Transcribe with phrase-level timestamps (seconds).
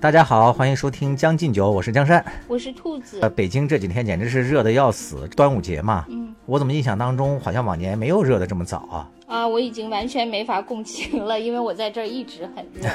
[0.00, 2.24] 大家好，欢迎收听《将进酒》，我是江山。
[2.48, 3.28] 我是兔子呃，。
[3.28, 9.10] 北京这几天简直是热的要死，端午节嘛，嗯我怎么印象当中好像往年没有热的这么早啊？
[9.26, 12.88] 啊，我已经完全没法共情了，因为我在这儿一直很热。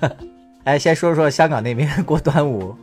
[0.64, 2.74] 哎，先说说香港那边过端午，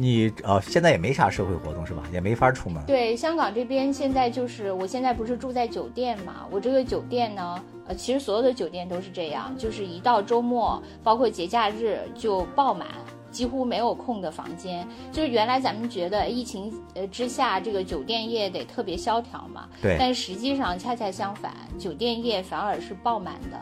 [0.00, 2.04] 你呃现在也没啥社会活动是吧？
[2.12, 2.80] 也没法出门。
[2.86, 12.86] 对，香港这边现在就是，我现在不是住在酒店嘛，我这个酒店呢，呃，其实所有的酒店都是这样，就是一到周末，包括节假日就爆满。
[13.30, 19.96] 几乎没有空的房间，就是原来咱们觉得疫情呃之下，这个酒店业得特别萧条嘛，对。
[19.98, 23.58] 但实际上恰恰相反，酒店业反而是爆满的，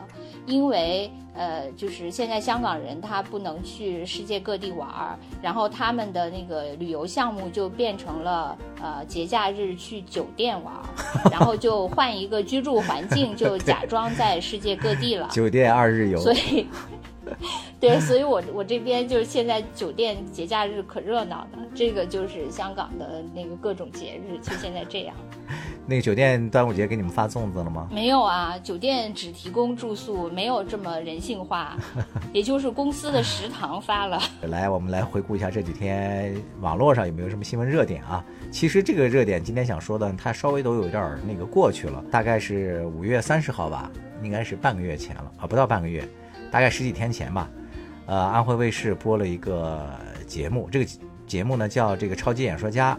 [0.46, 10.82] 因为呃，就是现在香港人他不能去世界各地玩儿，然后他们的那个旅游项目就变成了呃节假日去酒店玩儿，
[11.30, 15.28] 然后就换一个居住环境，就假装在世界各地了。
[15.30, 16.66] 酒店二日游，所以，
[17.80, 25.14] 对，所以我我这边就是现在酒店节假日可热闹了，这个就是香港的那个各种节日，就现在这样。
[25.88, 27.88] 那个酒店端午节给你们发粽子了吗？
[27.92, 31.76] 没有啊，酒店只提供住宿，没有这么人性化，
[32.34, 34.20] 也就是公司的食堂发了。
[34.42, 38.24] 来，我们来回顾一下这几天网络上有没有什么新闻热点啊？
[38.50, 43.88] 其实这个热点今天想说的，它稍微都有点儿那个过去了，大概是五月三十号吧，
[44.24, 46.02] 应该是半个月前了啊，不到半个月，
[46.50, 47.48] 大概十几天前吧。
[48.06, 49.88] 呃，安徽卫视播了一个
[50.26, 50.90] 节目，这个
[51.26, 52.96] 节目呢叫这个超级演说家。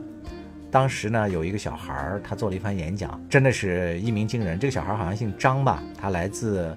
[0.70, 4.60] 当时呢，有一个小孩儿，他做了一番演讲，真的是一鸣惊人。
[4.60, 6.76] 这个小孩儿好像姓张吧，他来自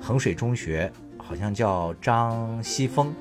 [0.00, 3.12] 衡水中学，好像叫张西峰。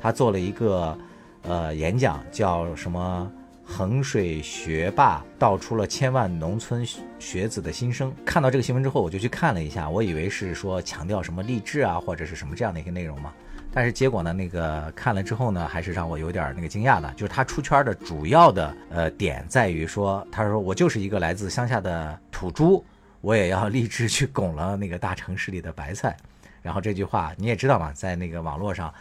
[0.00, 0.98] 他做了一个
[1.42, 3.30] 呃演讲，叫什么
[3.70, 6.84] “衡水学霸道出了千万农村
[7.18, 8.12] 学子的心声”。
[8.24, 13.32] 看到这个新闻之后，我就去看了一下，我以为是说强调什么励志啊，或者是什么这样的一个内容嘛。
[13.70, 22.82] 但是结果呢，那个看了之后呢，还是让我有点那个惊讶的，就是他出圈的主要的呃点在于说，他说我就是一个来自乡下的土猪，
[23.20, 26.16] 我也要立志去拱了那个大城市里的白菜。
[26.62, 28.92] 然后这句话你也知道嘛，在那个网络上，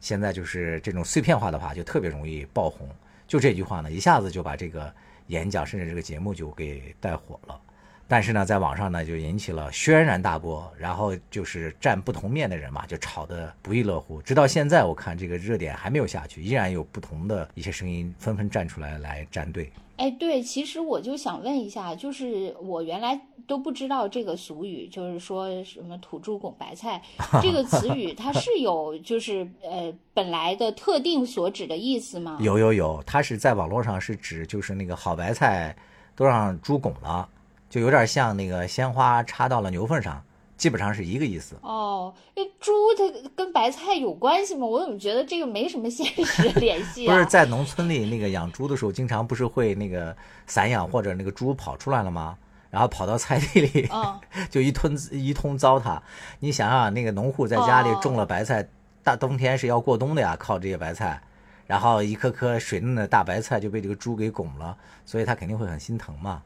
[0.00, 2.88] 现在就是这种碎片化的话就特别容易爆红。
[3.32, 4.94] 就这句话呢，一下子就把这个
[5.28, 7.58] 演讲甚至这个节目就给带火了。
[8.06, 14.20] 但是呢，在网上呢就引起了轩然大波，然后就是站不同面的人嘛，就吵得不亦乐乎。
[14.20, 19.72] 直到现在，我看这个热点还没有下去，依然有不同的一些声音纷纷站出来来站队。
[20.02, 27.00] 哎，对，其实我就想问一下，就是我原来都不知道这个俗语，就是说什么“土猪拱白菜
[27.40, 32.36] ”这个词语，它是有就是呃本来的特定所指的意思吗？
[32.40, 35.76] 有有有，它是在网络上是指就是那个好白菜
[36.16, 37.28] 都让猪拱了，
[37.70, 40.20] 就有点像那个鲜花插到了牛粪上，
[40.62, 41.56] 基本上是一个意思。
[41.60, 44.64] 哦，那猪它跟白菜有关系吗？
[44.64, 47.10] 我怎么觉得这个没什么现实联系啊？
[47.12, 52.38] 不是在农村里那个养猪的时候，经常不是会那个散养或者那个猪跑出来了吗？
[52.70, 56.00] 然后跑到菜地里，嗯 就一通一通糟蹋。
[56.38, 58.64] 你想想，那个农户在家里种了白菜，
[59.02, 61.20] 大冬天是要过冬的呀，靠这些白菜，
[61.66, 66.40] 然后一颗颗水嫩的大白菜就被这个猪给拱了，所以他肯定会很心疼嘛。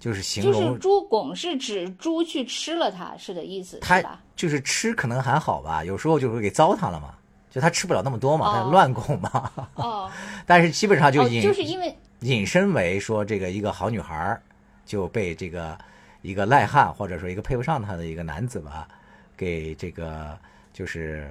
[0.00, 4.06] 就是形就是容猪拱是指猪去吃了它，是的意思是？
[4.34, 7.14] 就是吃可能还好吧，有时候就会给糟蹋了嘛，
[7.50, 9.52] 就它吃不了那么多嘛，他哦乱拱嘛。
[9.74, 10.10] 哦
[10.46, 14.42] 但是基本上就哦，引、就是因为引申为说这个一个好女孩儿
[14.86, 15.78] 就被这个
[16.22, 18.88] 一个赖汉或者说一个配不上她的一个男子吧，
[19.36, 20.36] 给这个
[20.72, 21.30] 就是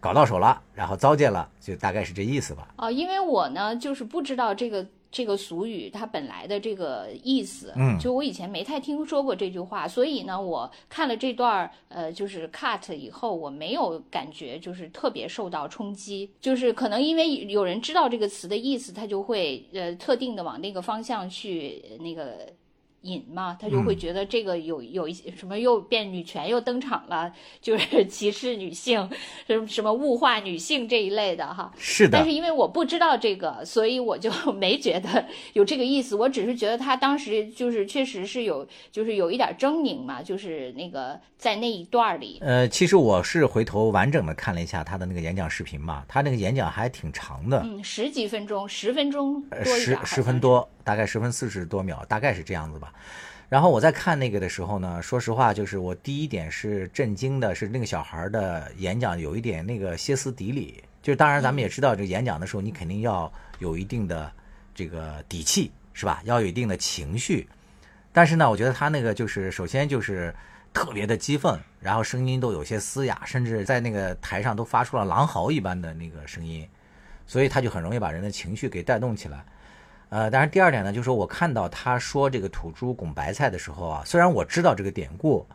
[0.00, 2.68] 搞到手了，然后糟践了，就大概是这意思吧。
[2.76, 22.46] 哦，因为我呢就是不知道这个这个俗语它本来的这个意思，嗯就我以前没太听说过这句话，所以呢，我看了这段儿呃就是 cut 以后，我没有感觉就是特别受到冲击，就是可能因为有人知道这个词的意思，他就会呃特定的往那个方向去呃那个。
[23.02, 29.08] 引嘛，他就会觉得这个有有一些什么又变女权又登场了，就是 歧视女性，
[29.46, 31.72] 什么什么物化女性这一类的哈。
[31.78, 36.16] 是的但是，因为我不知道这个，所以我就 没觉得有这个意思。
[36.16, 50.40] 我只是觉得他当时就是确实是有，就是有一点狰狞嘛，就是那个在那一段里，呃，其实我是回头完整的看了一下他的那个演讲视频嘛，他那个演讲还挺长的，嗯，十几分钟，十分钟呃多一点，十十分。
[50.40, 52.92] 多，大概十分四十多秒，大概是这样子吧。
[53.48, 60.82] 然后我在看那个的时候呢，说实话，就是我第一点是震惊的，是那个小孩的演讲有一点那个歇斯底里。
[61.00, 64.32] 就是当然咱们也知道，这演讲的时候你肯定要有一定的
[64.74, 66.20] 这个底气，是吧？
[66.24, 67.48] 要有一定的情绪。
[68.12, 70.34] 但是呢，我觉得他那个就是首先就是
[70.74, 76.68] 特别的激愤，然后声音都有些嘶哑，甚至在那个台上都发出了狼嚎一般的那个声音。
[77.28, 79.44] 所以他就很容易把人的情绪给带动起来。
[80.10, 85.46] 呃，当然第二点呢，就是说我看到他说这个土猪拱白菜的时候啊，虽然我知道这个典故，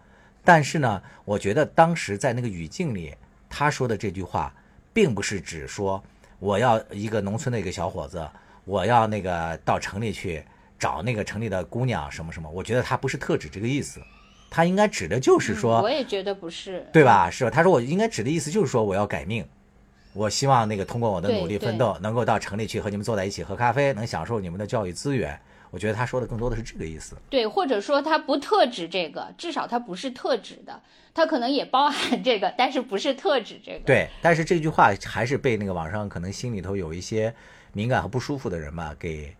[0.45, 3.13] 但是呢，我觉得当时在那个语境里，
[3.49, 4.53] 他说的这句话，
[4.93, 6.01] 并不是指说
[6.39, 8.25] 我要一个农村的一个小伙子，
[8.63, 10.41] 我要那个到城里去
[10.79, 12.49] 找那个城里的姑娘什么什么。
[12.49, 13.99] 我觉得他不是特指这个意思，
[14.49, 17.29] 他应该指的就是说，我也觉得不是，对吧？
[17.29, 17.51] 是吧？
[17.51, 19.45] 他说我应该指的意思就是说我要改命。
[20.15, 25.37] 我希望那个通过我的努力奋斗，能够到城里去和你们坐在一起喝咖啡，能享受你们的教育资源。
[25.71, 27.17] 我觉得他说的更多的是这个意思。
[27.29, 30.81] 对，或者说他不特指这个，至少他不是特指的，
[31.13, 33.79] 他可能也包含这个， 但是不是特指这个。
[33.79, 37.33] 对，但是这句话还是被那个网上可能心里头有一些
[37.73, 39.35] 敏感和不舒服的人吧给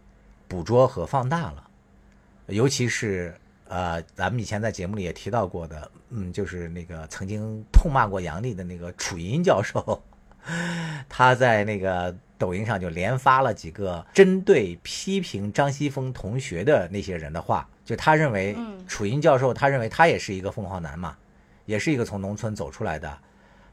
[0.50, 1.66] 捕捉和放大了，
[2.48, 3.34] 尤其是
[3.70, 10.04] 呃，咱们以前在节目里也提到过的，嗯，就是那个曾经痛骂过杨笠的那个楚银教授。
[11.10, 18.56] 他在那个抖音上就连发了几个针对批评张西峰同学的那些人的话，就他认为
[18.88, 21.16] 楚英教授，他认为他也是一个凤凰男嘛，
[21.66, 23.18] 也是一个从农村走出来的，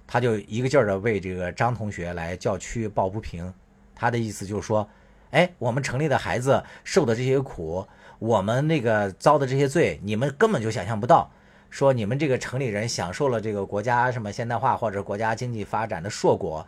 [0.07, 3.53] 他就一个劲儿的为这个张同学来叫屈抱不平。
[3.95, 4.89] 他的意思就是说，
[5.31, 7.87] 哎，我们城里的孩子受的这些苦，
[8.19, 11.31] 我们那个遭的这些罪，你们根本就想象不到。
[11.73, 16.65] 说你们这个城里人享受了这个国家什么现代化或者国家经济发展的硕果，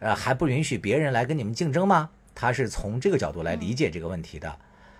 [0.00, 2.10] 呃，还不允许别人来跟你们竞争吗？
[2.34, 4.52] 他是从这个角度来理解这个问题的。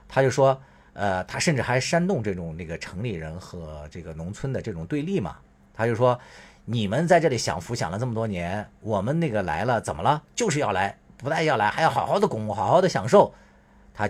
[0.06, 0.62] 他就说，
[0.93, 5.37] 呃，他甚至还煽动这种那个城里人和这个农村的这种对立嘛。
[5.75, 6.16] 他就说，
[6.64, 10.22] 你们在这里享福享了这么多年，我们那个来了怎么了？
[10.37, 13.34] 就是要来，不但要来，还要好好的拱，好好的享受。
[13.93, 14.08] 他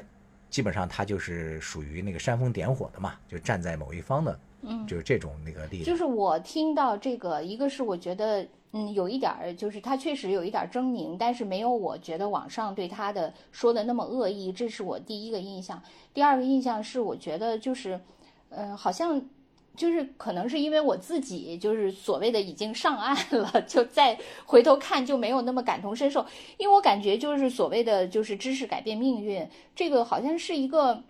[0.51, 4.39] 基本上他就是属于那个煽风点火的嘛，就站在某一方的。
[4.63, 5.85] 嗯，就是这种那个例子。
[5.85, 15.81] 就是我听到这个，一个是我觉得，嗯，有一点儿，就是他确实有一点狰狞，但是没有我觉得网上对他的说的那么恶意，这是我第一个印象。
[16.13, 18.01] 第二个印象是，我觉得就是，
[18.49, 19.23] 呃，好像
[19.77, 26.27] 就是可能是因为我自己就是所谓的已经上岸了， 就再回头看就没有那么感同身受，
[26.57, 31.05] 因为我感觉就是所谓的就是知识改变命运，这个好像是一个。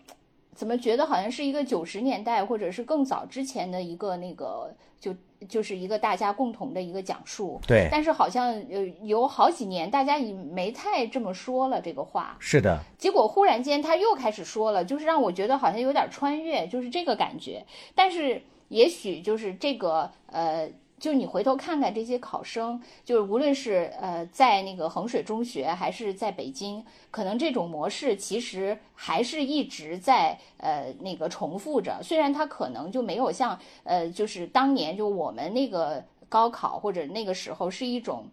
[0.58, 5.14] 怎么觉得好像是一个九十年代或者是更早之前的一个那个，就
[5.48, 7.60] 就是一个大家共同的一个讲述。
[7.64, 7.88] 对。
[7.92, 12.36] 但是好像呃有好几年大家已没太这么说了这个话。
[12.40, 12.82] 是的。
[12.98, 17.64] 结果忽然间他又开始说了，就是让我觉得好像有点穿越，就是这个感觉。
[17.94, 20.68] 但是也许就是这个呃。
[20.98, 32.02] 就你回头看看这些考生，就是无论是呃在那个衡水中学还是在北京，可能这种模式其实还是一直在呃那个重复着。
[32.02, 38.26] 虽然它可能就没有像呃就是当年就我们那个高考或者那个时候是一种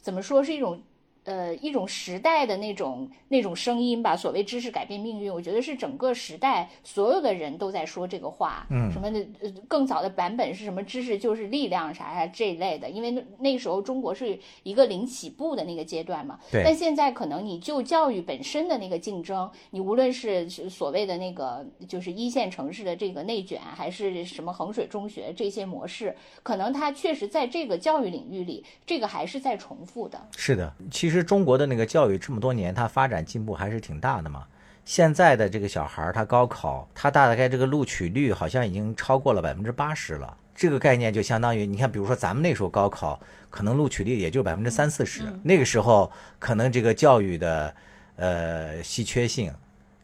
[0.00, 0.80] 怎么说是一种。
[1.28, 8.66] 呃，一种时代的那种那种声音吧，所谓知识改变命运，我觉得是整个时代所有的人都在说这个话。
[8.70, 10.82] 嗯，什么的，呃，更早的版本是什么？
[10.82, 12.88] 知识就是力量啥啥这一类的。
[12.88, 16.40] 因为那那时候中国是一个零起步的那个阶段嘛。
[16.50, 16.62] 对。
[16.64, 30.26] 但现在可能你就教育本身的那个竞争，你无论是所谓的那个就是一线城市的这个内卷，还是什么衡水中学这些模式，可能它确实在这个教育领域里，这个还是在重复的。
[30.34, 31.17] 是的，其实。
[31.18, 34.46] 实中国的那个教育这么多年，它发展进步还是挺大的嘛。
[34.84, 40.34] 现在的这个小孩儿，他高考，他大概这个录取率好像已经超过了百分之八十了。
[40.54, 43.20] 这个概念就相当于，你看，比如说咱们那时候高考，
[43.50, 45.22] 可能录取率也就百分之三四十。
[45.42, 47.74] 那个时候，可能这个教育的
[48.16, 49.52] 呃稀缺性，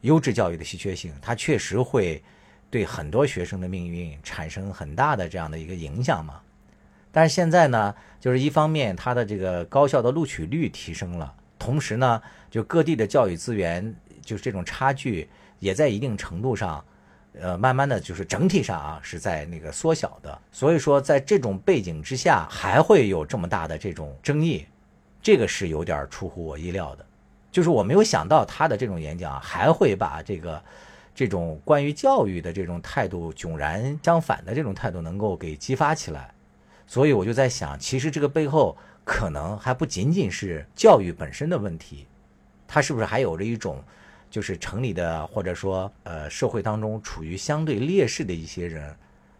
[0.02, 2.22] 优质教育的稀缺性，它确实会
[2.70, 6.40] 对很多学生的命运产生很大的这样的一个影响嘛。
[7.14, 15.28] 但是现在呢，就是一方面它的这个高校的录取率提升了，同时呢，就各地的教育资源，就是这种差距
[15.60, 16.84] 也在一定程度上，
[17.40, 20.36] 呃，慢慢的就是整体上啊是在那个缩小的。
[20.50, 24.66] 所以说，在这种背景之下，还会有这么大的这种争议，
[25.22, 27.06] 这个是有点出乎我意料的。
[27.52, 30.60] 就是我没有想到他的这种演讲还会把这个
[31.14, 36.34] 这种关于教育的这种态度迥然相反的这种态度能够给激发起来。
[36.86, 42.06] 所以我就在想，其实这个背后可能还不仅仅是教育本身的问题，
[42.68, 43.82] 它是不是还有着一种，
[44.30, 48.94] 就是城里的或者说呃社会当中处于相对劣势的一些人，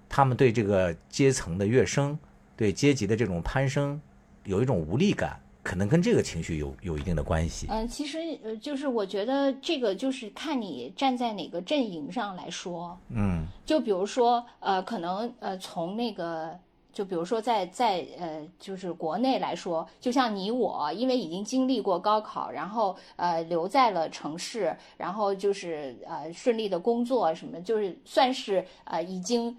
[0.08, 2.18] 他们对这个阶层的跃升，
[2.56, 4.00] 对阶级的这种攀升，
[4.44, 7.66] 有一种无力感，可能跟这个情绪有有一定的关系。
[7.70, 12.98] 嗯，其实呃，就是我觉得这个就是看你站在哪个阵营上来说。
[13.10, 16.58] 嗯，就比如说呃，可能呃从那个。
[16.94, 29.58] 就比如说在在呃，就是国内来说，就像你我，因为已经经历过高考，然后呃留在了城市，然后就是呃顺利的工作什么，就是算是呃已经。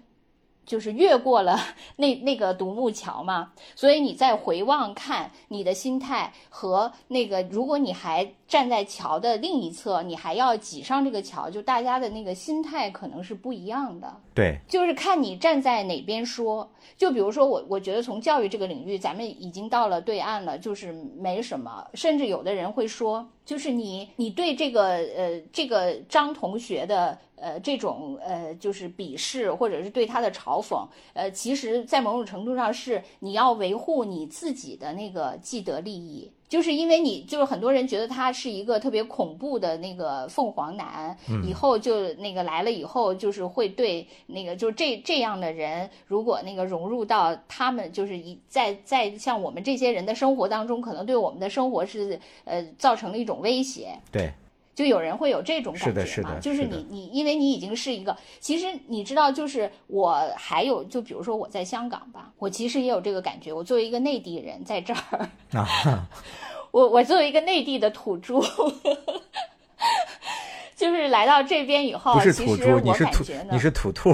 [0.66, 1.56] 就是越过了
[1.94, 14.20] 那那个独木桥嘛，所以你再回望看你的心态和那个，如果你还站在桥的另一侧，你还要挤上这个桥，就大家的那个心态可能是不一样的。
[14.34, 16.70] 对，就是看你站在哪边说。
[16.96, 21.84] 就比如说我，我觉得从教育这个领域，咱们已经到了对岸了，就是没什么。
[21.94, 27.18] 甚至有的人会说，就是你你对这个呃这个张同学的。
[27.38, 36.32] 呃，这种呃，就是鄙视或者是对他的嘲讽，呃，其实，在某种程度上是你要维护你自己的那个既得利益。
[36.48, 53.98] 就是因为你，就是很多人觉得他是一个特别恐怖的那个凤凰男，以后就那个来了以后，就是会对那个就这这样的人，如果那个融入到他们，就是一在在像我们这些人的生活当中，可能对我们的生活是呃造成了一种威胁。
[54.12, 54.32] 对。
[54.76, 56.38] 就有人会有这种感觉嘛？
[56.38, 63.50] 就是你你，因为你已经是一个，其实你知道，就是我还有，就比如说我在香港吧，我其实也有这个感觉。
[63.50, 65.30] 我作为一个内地人在这儿
[66.72, 68.38] 我我作为一个内地的土著，
[70.76, 74.12] 就是来到这边以后，不是土著，你是土， 你是土兔。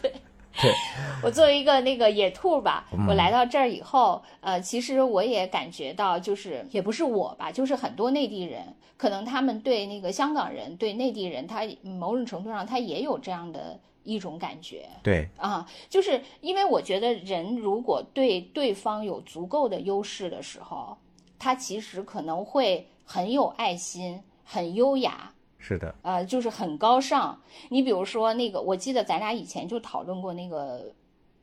[0.00, 0.14] 对。
[0.62, 0.72] 对，
[1.22, 14.88] 我作为一个那个野兔吧，我来到这儿以后，呃，其实我也感觉到，就是也不是我吧，就是很多内地人，可能他们对那个香港人、对内地人，他某种程度上他也有这样的一种感觉。
[15.02, 20.96] 对，啊，就是因为我觉得人如果对对方有足够的优势的时候，
[21.38, 25.32] 他其实可能会很有爱心，很优雅。
[25.66, 27.36] 是的，呃，就是很高尚。
[27.70, 30.92] 你比如说那个，我记得咱俩以前就讨论过那个，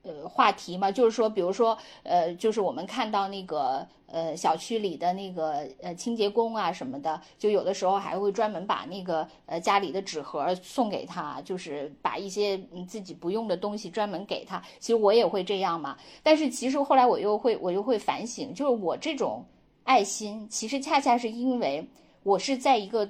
[0.04, 14.64] 呃，话题嘛，就是说，比如说，呃，就是我们看到那个，呃，小区里的那个，呃，清洁工啊什么的，就有的时候还会专门把那个，呃，家里的纸盒送给他，就是把一些自己不用的东西专门给他。
[14.80, 19.44] 其实我也会这样嘛，但是其实后来我又会，我又会反省，就是我这种
[19.84, 21.86] 爱心，其实恰恰是因为
[22.24, 23.06] 我是在一个。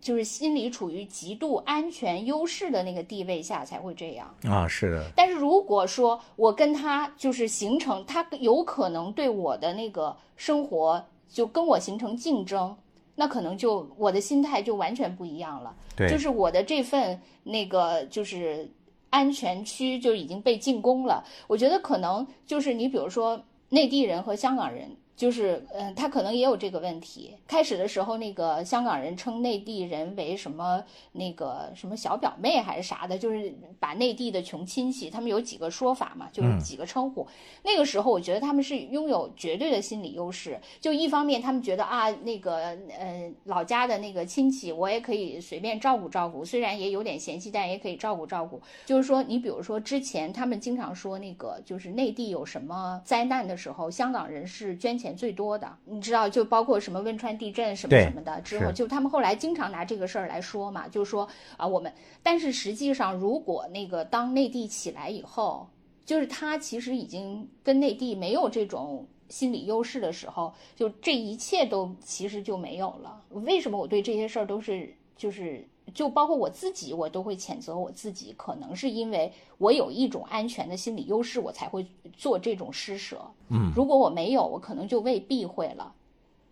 [0.00, 5.10] 就是心理处于极度安全优势的那个地位下才会这样啊，是的。
[5.16, 12.76] 但是如果说我跟他就是形成，他有可能对我的那个生活就跟我形成竞争，
[13.16, 15.74] 那可能就我的心态就完全不一样了。
[15.96, 18.70] 对，就是我的这份那个就是
[19.10, 21.24] 安全区就已经被进攻了。
[21.46, 24.96] 我觉得可能就是你比如说内地人和香港人。
[25.18, 27.34] 就是，嗯，他可能也有这个问题。
[27.48, 37.26] 开始的时候，那个香港人称内地人为什么那个什么小表妹还是啥的，就是把内地的穷亲戚，他们有几个说法嘛，就是几个称呼。
[37.64, 40.56] 那个时候，我觉得他们是拥有绝对的心理优势。
[40.80, 42.58] 就一方面，他们觉得啊，那个
[42.96, 48.62] 呃老家的那个亲戚，我也可以随便照顾照顾，虽然也有点嫌弃，但也可以照顾照顾。
[48.86, 55.07] 就是说，你比如说之前他们经常说那个，就是内地有什么灾难的时候，香港人是捐钱。
[55.14, 65.68] 最多的，你知道，就包括什么汶川地震什么什么的之后，就他们后来经常拿这个事儿来说嘛，就是说啊，我们，但是实际上，如果那个当内地起来以后，
[66.04, 73.22] 就是他其实已经跟内地没有这种心理优势的时候，就这一切都其实就没有了。
[73.30, 75.66] 为什么我对这些事儿都是就是？
[75.94, 83.20] 就包括我自己，我都会谴责我自己，可能是因为我有一种安全的心理优势，我才会做这种施舍。
[83.48, 85.94] 嗯，如果我没有，我可能就未必会了。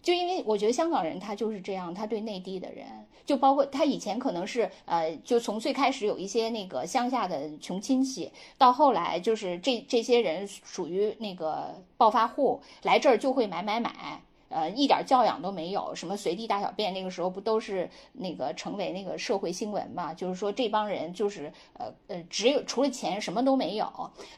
[0.03, 2.87] 就因为我觉得香港人他就是这样，他对内地的人，
[3.25, 14.23] 就包括他以前可能是呃，就从最开始有一些那个乡下的穷亲戚，到后来就是这这些人属于那个暴发户，来这儿就会买买买。
[14.49, 20.15] 呃，一点教养都没有，什么随地大小便，那个时候不都是那个成为那个社会新闻嘛？
[20.15, 23.87] 就是说这帮人就是呃呃，只有除了钱什么都没有。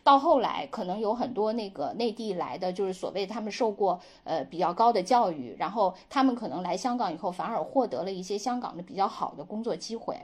[0.03, 10.17] 到后来可能有很多那个内地来的，就是所谓他们受过呃比较高的教育，然后他们可能来香港以后反而获得了一些香港的比较好的工作机会。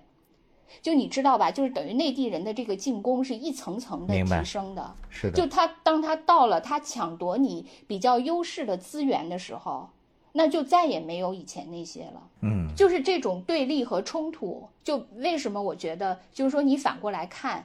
[0.83, 5.37] 就你知道吧，就是等于内地人的这个进攻是一层层的提升的，是的。
[5.37, 9.89] 就他当他到了他抢夺你比较优势的资源的时候，
[10.33, 12.23] 那就再也没有以前那些了。
[12.41, 14.69] 嗯，就是这种对立和冲突。
[14.83, 17.65] 就为什么我觉得，就是说你反过来看，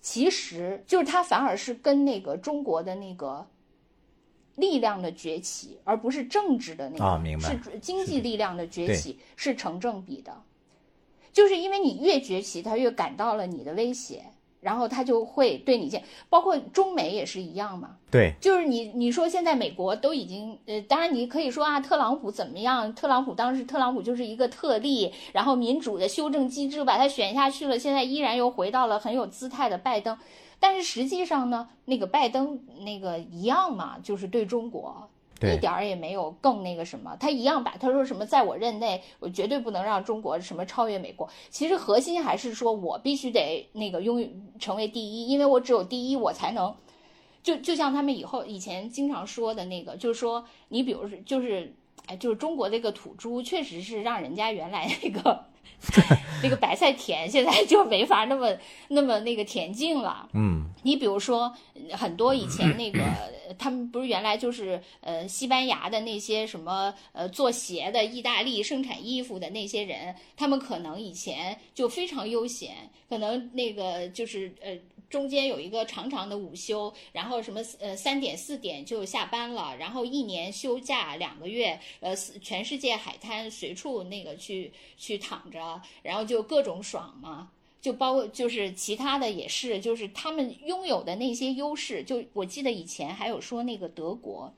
[0.00, 3.46] 其实就是他反而是跟那个中国的那个
[4.56, 10.42] 力量的崛起，而不是政治的那个，是经济力量的崛起是成正比的。
[11.36, 14.24] 就是因为你越崛起，他越感到了你的威胁，
[14.62, 17.98] 然后他就会对你这，包括中美也是一样嘛。
[18.10, 22.94] 对，就是你你说现在美国都已经呃，当然你可以说啊，特朗普怎么样？
[22.94, 30.16] 特朗普当时特朗普就是一个特例，然后民主的修正机制把他选下去了，现在依然又回到了很有姿态的拜登。
[30.58, 35.10] 但是实际上呢，那个拜登那个一样嘛，就是对中国。
[35.42, 41.28] 一点儿也没有更那个什么，他一样把他说什么，在我任内，我绝对不能让中国什么超越美国。
[41.50, 46.74] 其实核心还是说我必须得那个拥成为第一，因为我只有第一，我才能。
[47.42, 51.74] 就就像他们以后以前经常说的那个，就是说你比如说就是
[52.06, 55.44] 哎，就是中国这个土猪，确实是让人家原来那个。
[56.42, 58.56] 那个白菜田现在就没法那么
[58.88, 60.28] 那么那个田径了。
[60.34, 61.52] 嗯，你比如说
[61.92, 63.00] 很多以前那个
[63.58, 72.74] 他们不是原来就是呃西班牙的那些什么呃做鞋的、意大利生产衣服的那些人，他们可能以前就非常悠闲，
[73.08, 74.76] 可能那个就是呃。
[75.08, 94.52] 中间有一个长长的午休，然后什么呃三点四点就下班了，然后一年休假两个月，呃全世界海滩随处那个去去躺着，然后就各种爽嘛，就包就是其他的也是，就是他们拥有的那些优势，就我记得以前还有说那个德国，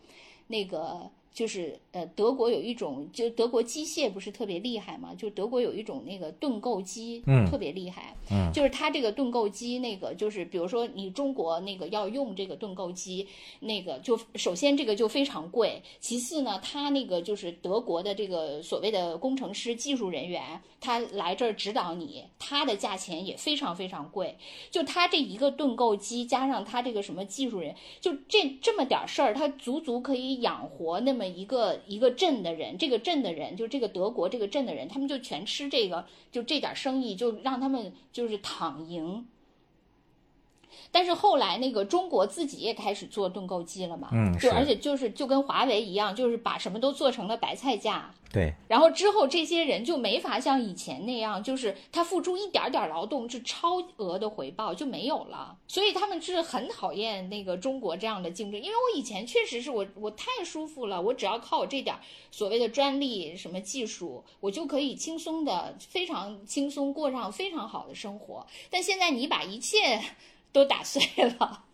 [0.47, 1.11] 那个。
[1.32, 5.14] 就是呃，德国有一种，就德国机械不是特别厉害嘛？
[5.14, 13.26] 就德国有一种那个盾构机，嗯，特别厉害，嗯，就是它这个盾构机，那个就是比如说你中国那个要用这个盾构机，
[13.61, 24.37] 那个就首先这个就非常贵，其次呢，它那个就是德国的这个所谓的工程师、技术人员，他来这儿指导你，他的价钱也非常非常贵。
[24.70, 31.26] 就他这一个盾构机加上他这个什么技术人，就这这么点事儿，他足足可以养活那么。
[31.26, 39.26] 一个一个镇的人，这个镇的人，就这个德国这个镇的人，他们就全吃这个，就这点生意，就让他们就是躺赢。
[40.91, 48.12] 但是后来那个中国自己也开始做盾构机了嘛，嗯，就而且就是就跟华为一样，就是把什么都做成了白菜价。
[48.31, 48.53] 对。
[48.69, 58.61] 然后之后这些人就没法像以前那样，就是他付出一点点劳动就超额的回报就没有了，所以他们是很讨厌那个中国这样的竞争。
[58.61, 61.97] 因为我以前确实是我我太舒服了，我只要靠我这点
[62.31, 68.47] 所谓的专利什么技术，我就可以轻松的非常轻松过上非常好的生活。
[68.69, 70.01] 但现在你把一切。
[70.52, 71.02] 都打碎
[71.38, 71.64] 了，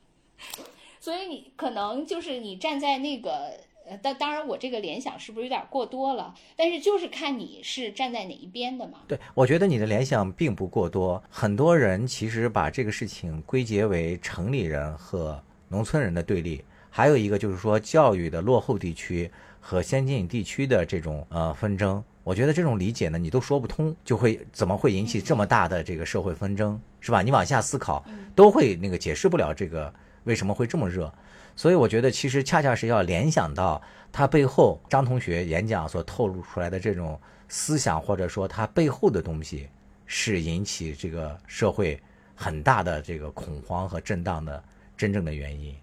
[1.00, 3.52] 所以你可能就是你站在那个，
[3.86, 6.34] 呃，当当然我这个联想是不是有点过多了？
[6.56, 9.00] 但是就是看你是站在哪一边的嘛。
[9.06, 11.22] 对，我觉得你的联想并不过多。
[11.30, 22.02] 很多人其实把这个事情归结为城里人和农村人的对立，还有一个就是说教育的落后地区和先进地区的这种呃纷争。
[22.22, 27.20] 我觉得这种理解呢，你都说不通，就会怎么会引起这么大的这个社会纷争，是吧？
[27.20, 28.02] 你往下思考，
[28.34, 29.92] 都会那个解释不了这个
[30.24, 31.12] 为什么会这么热。
[31.54, 39.68] 所以我觉得其实恰恰是要联想到他背后张同学演讲所透露出来的这种思想，或者说他背后的东西，
[40.06, 42.00] 是引起这个社会
[42.34, 44.64] 很大的这个恐慌和震荡的
[44.96, 45.76] 真正的原因。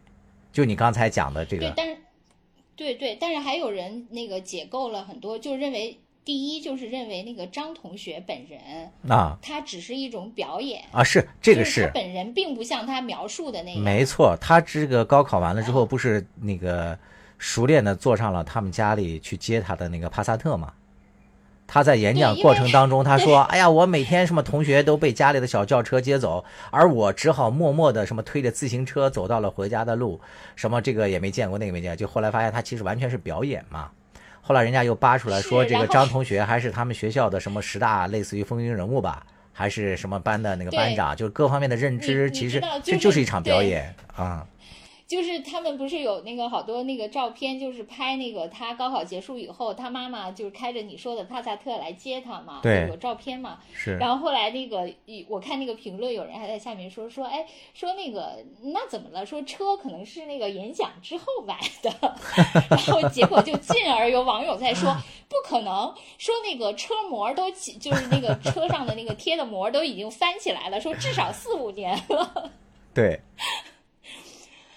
[0.51, 1.97] 就你刚才讲的这个，对，但是
[2.75, 5.99] 对对，但是还有人那个解构了很多，就认为。
[6.23, 13.81] 第一就是认为那个张同学本人啊，他只是一种表演啊，是这个是他本人并不像他描述的那样。
[13.81, 16.97] 没错，他这个高考完了之后，不是那个
[17.37, 20.71] 熟练的坐上了他们家里去接他的那个帕萨特嘛？
[21.65, 30.19] 他在演讲过程当中，他说：“哎呀，我每天什么同学都被家里的小轿车接走，而我只好默默的什么推着自行车走到了回家的路，
[30.57, 33.89] 什么这个也没见过，那个没见，就后来发现他其实完全是表演嘛。”
[34.41, 44.45] 后来人家又扒出来说，这个张同学还是他们学校的什么十大类似于风云人物吧，还是什么班的那个班长，就是各方面的认知，其实这就是一场表演啊。
[45.11, 53.59] 就是他们不是有那个好多那个照片，就是拍那个他高考结束以后，他妈妈就是开着你说的帕萨特来接他嘛，对，有照片嘛。
[53.73, 53.97] 是。
[53.97, 54.89] 然后后来那个，
[55.27, 59.25] 我看那个评论，有人还在下面说说，哎，说那个那怎么了？
[59.25, 61.91] 说车可能是那个演讲之后买的，
[62.71, 64.95] 然后结果就进而有网友在说，
[65.27, 72.49] 不可能，说那个车模都起，就是那个车上的那个贴的膜都已经翻起来了，说至少四五年了。
[72.95, 73.19] 对。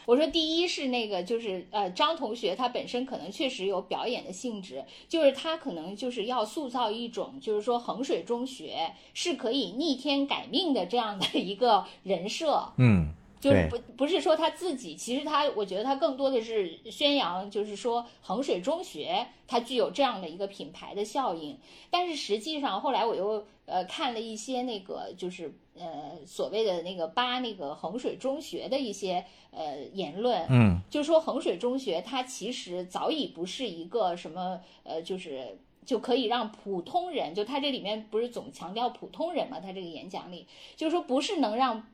[0.06, 12.72] 我说，第一是那个，就是呃，张同学他本身可能确实有表演的性质，就是他可能就是要塑造一种，就是说衡水中学是可以逆天改命的这样的一个人设。
[12.76, 21.58] 嗯，就是不不是说他自己，其实他我觉得他更多的是宣扬，就是说衡水中学它具有这样的一个品牌的效应。
[21.90, 35.58] 但是实际上后来我又呃看了一些那个就是呃所谓的那个扒那个衡水中学的一些呃言论，嗯，就是说衡水中学它其实早已不是一个什么呃就是。
[35.86, 39.60] 就可以让普通人，就他这里面不是总强调普通人嘛？
[39.60, 41.86] 他这个演讲里就是说，不是能让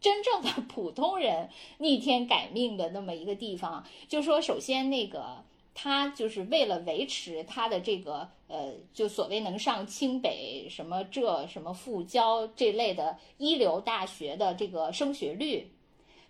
[0.00, 3.86] 真正的普通人逆天改命的那么一个地方。
[4.08, 5.44] 就说首先那个
[5.74, 15.72] 他就是为了维持他的这个呃，就所谓能上清北什么浙什么复交这类的一流大学的这个升学率，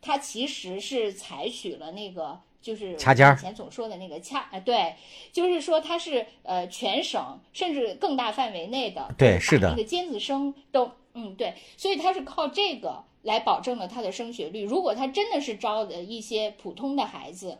[0.00, 2.40] 它其实是采取了那个。
[2.62, 4.96] 就是掐尖儿，以前总说的那个掐，呃，对，
[5.30, 14.64] 就是说它是呃全省甚至更大范围内的，对，是的，那个尖子生都，嗯，对，所以它是靠这个来保证了它的升学率。
[14.64, 17.58] 如果它真的是招的一些普通的孩子，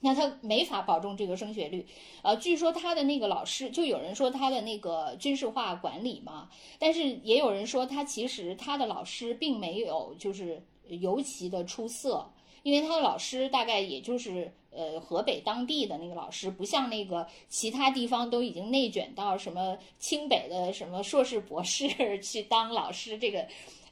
[0.00, 1.86] 那他没法保证这个升学率。
[2.22, 12.30] 呃，据说他的那个老师，就有人说他的那个军事化管理嘛，但是也有人说他其实他的老师并没有就是尤其的出色。
[12.64, 21.88] 因为他的老师大概也就是呃河北当地的那个老师，不像那个其他地方都已经内卷到什么清北的什么硕士博士
[22.20, 23.46] 去当老师这个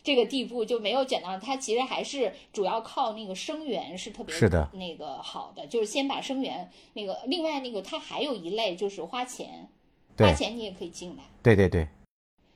[0.06, 1.56] 这个地步，就没有卷到他。
[1.56, 7.18] 其实还是主要靠那个生源是特别是的那个好的，就是先把生源那个。
[7.26, 9.68] 另外那个他还有一类就是花钱，
[10.16, 11.24] 花钱你也可以进来。
[11.42, 11.88] 对对对，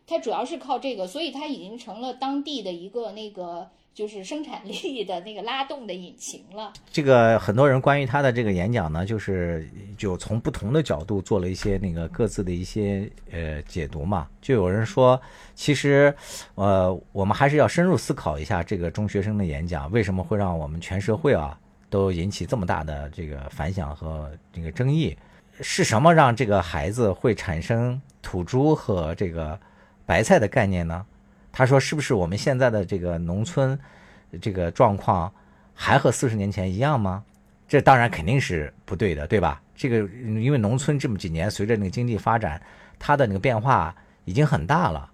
[0.07, 3.69] 他主要是靠这个，所以他已经成了当地的一个那个。
[4.01, 6.73] 就是生产力 的那个拉动的引擎了。
[6.91, 14.27] 这个很多人关于他的这个演讲呢，就是就从不同的角度做了一些那个各自的一些呃解读嘛。
[14.41, 15.21] 就有人说，
[15.55, 16.15] 其实
[16.55, 21.59] 呃我们还是要深入思考一下这个中学生的演讲为什么会让我们全社会啊
[21.91, 25.15] 都引起这么大的这个反响和这个争议，
[25.61, 29.61] 是什么让这个孩子会产生土猪和这个
[30.07, 31.05] 白菜的概念呢？
[31.53, 33.79] 他说：“是不是我们现在的这个农村，
[34.41, 35.33] 这个状况
[35.75, 37.25] 还和四十年前一样吗？
[37.67, 39.61] 这当然肯定是不对的，对吧？
[39.75, 42.61] 这个因为农村这么几年随着那个经济发展，
[42.99, 45.11] 它的那个变化已经很大了。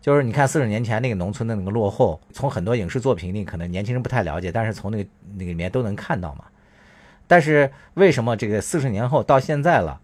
[0.00, 6.44] 就是你看四十年前那个农村的那个落后，从很多影视作品里可能年轻人不太了解，但是从那个那个里面都能看到嘛。
[7.26, 10.00] 但是为什么这个四十年后到现在了，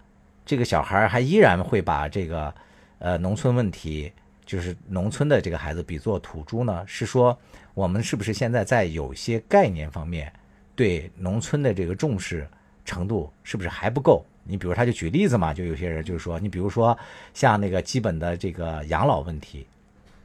[0.46, 2.54] 这个小孩还依然会把这个
[2.98, 4.12] 呃农村问题？”
[4.48, 7.38] 就是农村的这个孩子比作土猪呢，是说
[7.74, 10.32] 我们是不是现在在有些概念方面
[10.74, 12.48] 对农村的这个重视
[12.82, 14.24] 程度是不是还不够？
[14.44, 16.96] 你比如他就举例子嘛，就有些人就是说，你比如说
[17.34, 19.66] 像那个基本的这个养老问题，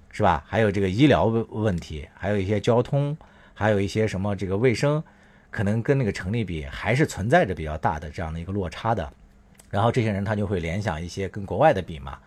[0.09, 0.41] 是吧？
[0.47, 3.17] 还有这个医疗问题，还有一些交通，
[3.53, 5.03] 还有一些什么这个卫生，
[5.51, 9.12] 可能跟那个城里比还是存在着比较大的这样的一个落差的。
[9.69, 12.17] 然后这些人他就会联想一些跟国外的比嘛。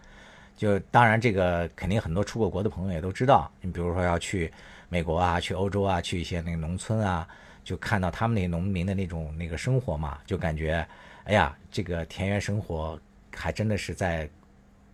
[0.57, 3.51] 就当然，这个肯定很多出过国的朋友也都知道。
[3.61, 4.51] 你比如说要去
[4.89, 7.29] 美国啊，去欧洲啊，去一些那个农村啊，
[7.63, 10.87] 就看到他们那农民的那种那个生活嘛，就感觉，
[11.25, 12.99] 哎呀，这个田园生活
[13.35, 14.27] 还真的是在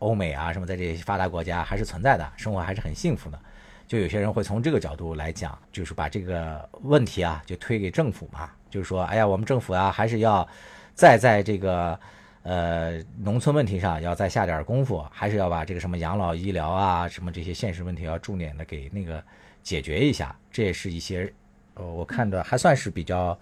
[0.00, 3.38] 欧美啊什么在这些发达国家还是存在的，生活还是很幸福的。
[3.86, 10.48] 就有些人会从这个角度来讲，就是把这个问题啊就推给政府嘛，就是说，哎呀，我们政府啊还是要
[10.92, 11.96] 再在这个。
[12.42, 19.22] 呃，农村问题上要再下点功夫，还是要把这个什么养老医疗啊，什么这些现实问题要重点的给那个
[19.62, 20.36] 解决一下。
[20.50, 21.32] 这也是一些，
[21.74, 23.38] 呃，我看着还算是比较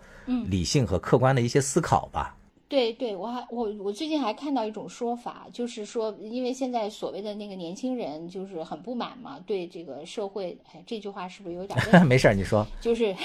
[0.46, 2.36] 理性和客观的一些思考吧。
[2.68, 11.76] 对对，我还我我最近还看到一种说法，就是说，因为现在所谓的那个年轻人就是很不满嘛，对这个社会，哎，这句话是不是有点？
[12.06, 12.66] 没事，你说。
[12.80, 13.16] 就是。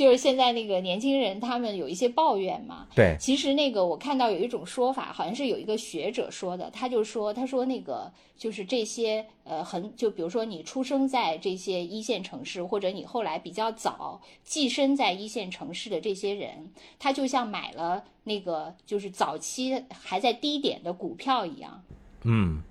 [0.00, 2.86] 就是现在那个年轻人，他们有一些抱怨嘛。
[2.94, 21.82] 对，其实那个我看到有一种说法，好像是有一个学者说的，他就说，他说那个就是这些呃，很就比如说你出生在这些一线城市，或者你后来比较早寄生在一线城市的这些人，他就像买了那个就是早期还在低点的股票一样。
[22.24, 22.62] 嗯。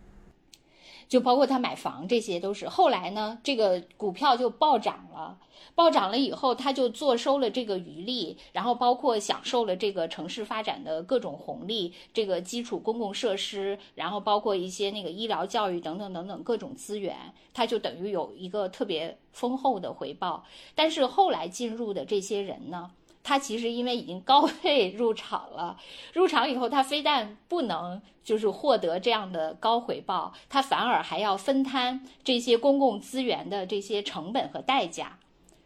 [1.09, 5.39] 就包括他买房，这些都是后来呢，这个股票就暴涨了，
[5.73, 20.45] 暴涨了以后，他就坐收了这个余利，然后包括享受了这个城市发展的各种红利，这个基础公共设施，然后包括一些那个医疗教育等等等等各种资源，他就等于有一个特别丰厚的回报。
[20.75, 22.91] 但是后来进入的这些人呢？
[23.29, 25.77] 他其实因为已经高 配入场了，
[26.13, 35.19] 入场以后，他非但不能就是获得这样的高回报，他反而还要分摊这些公共资源的这些成本和代价，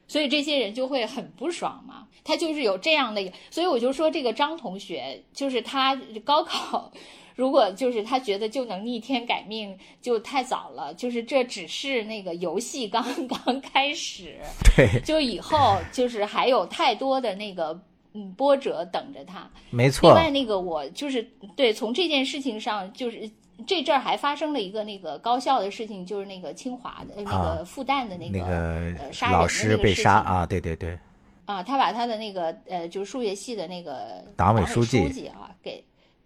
[0.10, 2.10] 所以这些人就会很不爽嘛。
[2.26, 5.96] 他就是有这样的，所以我就说这个张同学，就是他
[6.26, 6.92] 高考，
[7.36, 10.94] 如果就是他觉得就能逆天改命，就太早了。
[10.94, 14.38] 就是这只是那个游戏刚 刚开始，
[14.76, 17.80] 对，就以后就是还有太多的那个
[18.14, 19.50] 嗯波折等着他。
[19.70, 20.10] 没错。
[20.10, 21.24] 另外那个我就是
[21.56, 23.30] 对从这件事情上，就是
[23.66, 30.98] 这阵儿还发生了一个那个高校的事情，就是那个清华的那个复旦的那个呃杀老师被杀啊，对对对。
[31.46, 35.84] 啊，他把他的那个呃，就是数学系的那个党委书记啊，给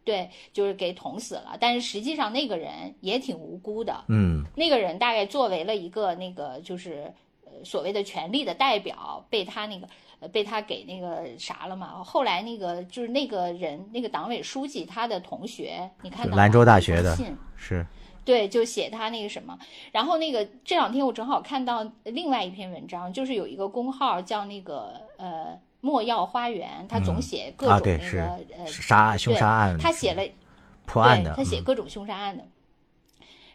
[0.07, 1.57] 对，就是给捅死了。
[1.59, 9.85] 但是实际上那个人也挺无辜的，嗯，那个人大概作为了一个那个就是呃所谓的权力的代表，被他那个
[10.21, 12.01] 呃被他给那个啥了嘛。
[12.01, 17.85] 后来那个就是那个人，那个党委书记他的同学，你看到兰州大学的信是。
[18.23, 19.57] 对，就写他那个什么，
[19.93, 30.23] 然后那个这两天我正好看到另外一篇文章，就是有一个公号叫那个呃莫要花园，他总写各种那个呃杀案凶杀案，他写了
[30.85, 32.43] 破案的，他写各种凶杀案的。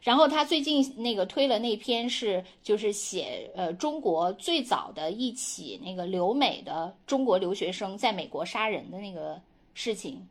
[0.03, 9.41] 然后他最近那个推了那篇是就是写呃中国最早的一起那个留美的中国留学生在美国杀人的那个
[9.75, 10.27] 事情。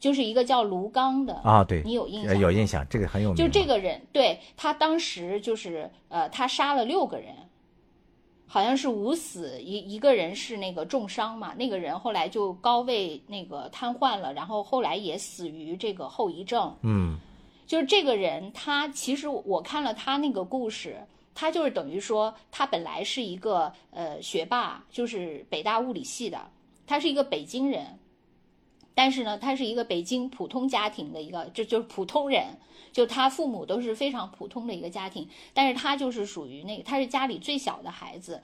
[0.00, 2.38] 就是一个叫卢刚的啊，对你有印象？
[2.38, 3.36] 有印象，这个很有名。
[3.36, 7.34] 就这个人，对他当时就是呃，他杀了六个人，
[8.46, 11.54] 好像是五死一一个人是那个重伤嘛。
[11.54, 16.76] 那个人后来就高位那个瘫痪了，然后后来也死于这个后遗症。
[16.82, 17.18] 嗯，
[17.66, 20.98] 就是这个人，他其实我看了他那个故事，
[21.34, 26.40] 他就是等于说他本来是一个呃学霸，就是北大物理系的，
[26.86, 27.98] 他是一个北京人。
[28.94, 32.44] 但是呢，他是一个北京普通家庭的一个，就就是普通人，
[32.92, 38.40] 就他父母都是非常普通的一个家庭，但是他就是属于那个，他是家里最小的孩子，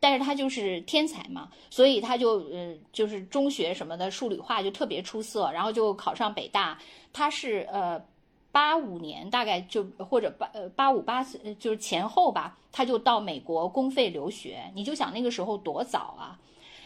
[0.00, 6.76] 但是他就是天才嘛，所以他就呃，就是中学什么的数理化就特别出色，然后就考上北大。
[7.12, 8.04] 他是呃
[8.50, 16.38] 八五年大概就或者八呃八五八四就是前后吧，他就到美国公费留学，你就想那个时候多早啊。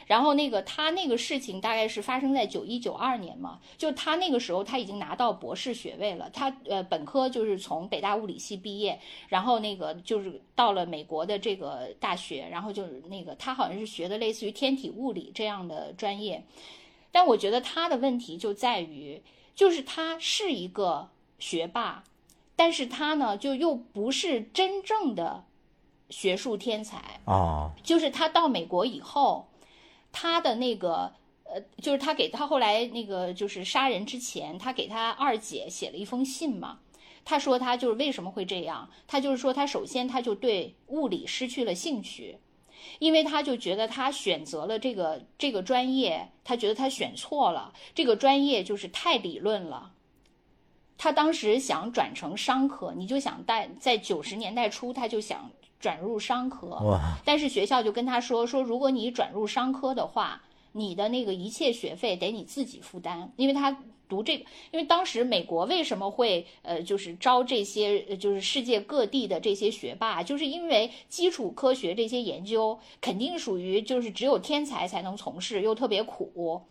[0.09, 16.43] 然后那个他那个事情大概是发生在九一九二年嘛，就他那个时候他已经拿到博士学位了，他呃本科就是从北大物理系毕业，然后那个就是到了美国的这个大学，然后就是那个他好像是学的类似于天体物理这样的专业，
[17.13, 19.23] 但我觉得他的问题就在于，
[19.55, 22.03] 就是他是一个学霸，
[22.57, 25.45] 但是他呢就又不是真正的
[26.09, 29.47] 学术天才哦，就是他到美国以后。
[30.13, 31.13] 他的那个，
[31.45, 36.81] 呃，就是他给他后来那个就是杀人之前，他给他二姐写了一封信嘛。
[37.25, 38.89] 他说他就是为什么会这样？
[39.07, 42.39] 他就是说他首先他就对物理失去了兴趣，
[42.99, 49.93] 因为他就觉得他选择了这个这个专业，他觉得他选错了，这个专业就是太理论了。
[50.97, 55.51] 他当时想转成商科，你就想在在九十年代初他就想。
[55.79, 76.63] 转入商科，但是学校就跟他说说，如果你转入商科的话，你的那个一切学费得你自己负担，因为他读这个，因为当时美国为什么会呃就是招这些就是世界各地的这些学霸，就是因为基础科学这些研究肯定属于就是只有天才才能从事，又特别苦。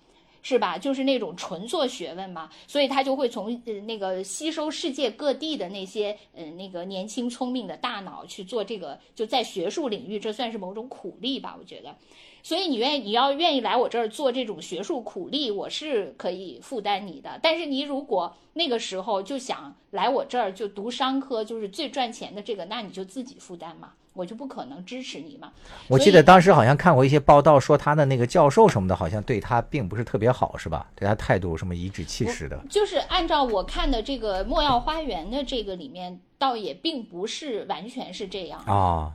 [0.41, 0.77] 是吧？
[0.77, 11.55] 就是那种纯做学问嘛，所以他就会从呃那个吸收世界各地的那些呃那个年轻聪明的大脑去做这个，就在学术领域，这算是某种苦力吧？
[11.59, 11.95] 我觉得，
[12.43, 17.39] 所以你愿意你要愿意来我这儿做这种学术苦力，我是可以负担你的。
[17.41, 23.93] 但是你如果那个时候就想来我这儿就读商科，就是最赚钱的这个，那你就自己负担嘛。
[24.17, 25.53] 我就不可能支持你嘛。
[25.87, 30.87] 我记得当时好像看过一些报道，说他的那个教授什么的，好像对他并不是特别好，是吧？
[30.95, 32.59] 对他态度什么颐指气使的。
[32.69, 39.13] 就是按照我看的这个《莫要花园》的这个里面，倒也并不是完全是这样啊。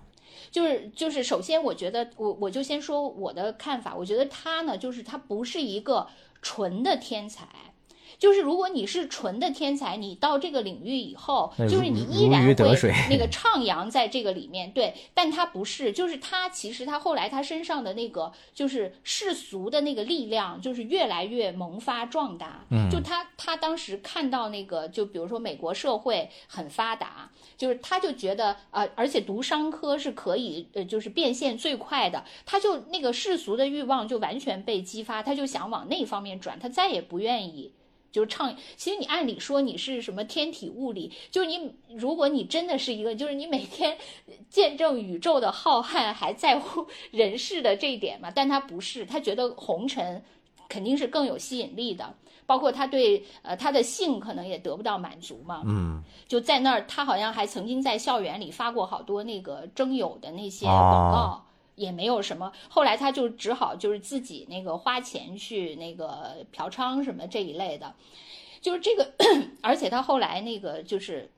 [0.51, 6.07] 就是就是，首先我觉得我我就先说我的看法，我觉得他呢，就是他不是一个
[6.41, 7.49] 纯的天才。
[8.23, 12.55] 就是如果你是纯的天才，你到这个领域以后，就是你依然会
[13.11, 14.71] 那个 徜徉在这个里面。
[14.71, 22.65] 对，但他不是，就是他其实他后来他身上的那个就是世俗的那个力量，就是越来越萌发壮大。
[22.71, 37.73] 嗯，就他他当时看到那个，就比如说美国社会很发达，就是他就觉得呃，而且读商科是可以呃，就是变现最快的，他就那个世俗的欲望就完全被激发，他就想往那方面转，他再也不愿意。
[38.13, 38.55] 就是畅。
[38.77, 43.99] 其实你按理说你是什么天体物理，就是你如果你真的是一个，就是你每天
[44.49, 48.31] 见证宇宙的浩瀚，还在乎人世的这一点嘛？
[48.31, 50.23] 但他不是，他觉得红尘
[50.69, 52.15] 肯定是更有吸引力的。
[52.45, 61.47] 包括他对呃他的性可能也得不到满足嘛，嗯，就在那儿，他好像还曾经在校园里发过好多那个征友的那些广告，
[61.83, 62.53] 也没有什么。
[62.69, 67.95] 后来他就只好就是自己那个花钱去那个嫖娼什么这一类的，
[68.61, 69.13] 就是这个，
[69.61, 71.31] 而且他后来那个就是。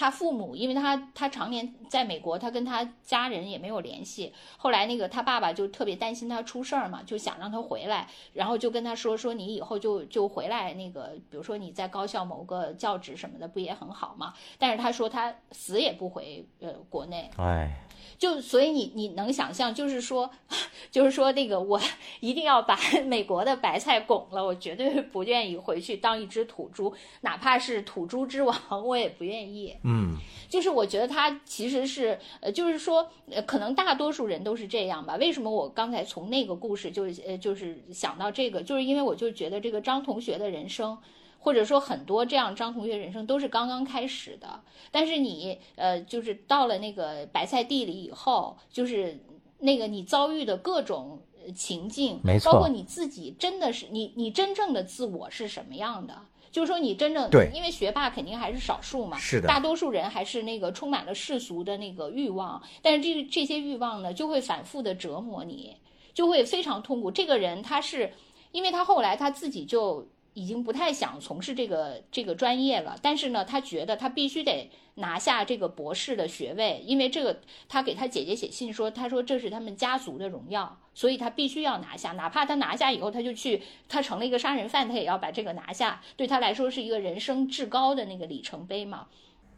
[0.00, 4.32] 他父母，因为他他常年在美国，他跟他家人也没有联系。
[4.56, 14.32] 后来那个他爸爸就特别担心他出事儿嘛，就想让他回来，然后就跟他说说你以后就就回来那个，比如说你在高校某个教职什么的，不也很好嘛？
[14.56, 17.30] 但是他说他死也不回呃国内。
[17.36, 17.70] 哎。
[18.18, 20.30] 就所以你你能想象，就是说，
[20.90, 21.80] 就是说那个我
[22.20, 28.54] 一定要把美国的白菜拱了，我绝对不愿意回去当一只土猪，哪怕是土猪之王，
[28.86, 29.74] 我也不愿意。
[29.90, 30.16] 嗯，
[30.48, 35.16] 就是我觉得他其实是呃，就是说呃，可能大多数人都是这样吧。
[35.16, 40.96] 为什么我刚才从那个故事就呃就是想到这个，就是因为我就觉得这个张同学的人生。
[41.42, 49.18] 或者说很多这样张同学人生都是刚刚开始的，但是你呃就是到了那个白菜地里以后，就是
[49.60, 51.22] 那个你遭遇的各种
[51.56, 56.14] 情境，没错，包括你自己真的是你你真正的自我是什么样的？
[56.50, 65.76] 就是说你真正对，因为学霸肯定还是少数嘛，是的，大多数人还是那个充满了世俗的那个欲望，但是这这些欲望呢就会反复的折磨你，
[66.12, 67.10] 就会非常痛苦。
[67.10, 68.12] 这个人他是
[68.52, 70.06] 因为他后来他自己就。
[70.34, 89.08] 已经不太想从事这个这个专业了，但是呢，他觉得他必须得拿下这个博士的学位，因为这个他给他姐姐写信说，他说这是他们家族的荣耀，所以他必须要拿下，哪怕他拿下以后他就去，他成了一个杀人犯，他也要把这个拿下，对他来说是一个人生至高的那个里程碑嘛。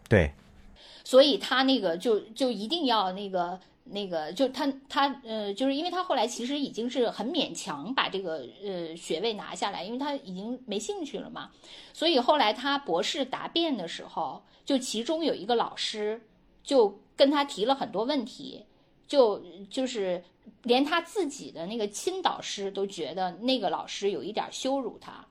[0.08, 0.32] 对，
[1.04, 3.60] 所以他那个就就一定要那个。
[3.84, 11.50] 那个就他他呃，就是因为他后来其实已经是很勉强把这个呃学位拿下来，因为他已经没兴趣了嘛。
[11.92, 16.20] 所以后来他博士答辩的时候，就其中有一个老师
[16.62, 18.64] 就跟他提了很多问题，
[19.08, 20.22] 就就是
[20.62, 25.26] 连他自己的那个亲导师都觉得那个老师有一点羞辱他，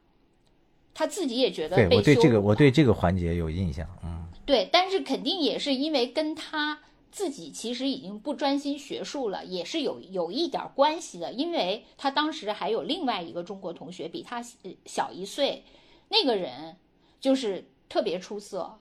[0.94, 6.78] 他自己也觉得对我对这个我对这个环节有印象，嗯，对，但是肯定也是因为跟他。
[7.12, 14.41] 自己其实已经不专心学术了，也是有有一点关系的，因为他当时还有另外一个中国同学比他
[14.86, 15.63] 小一岁，
[16.10, 16.78] 那个人
[17.19, 18.80] 就是特别出色，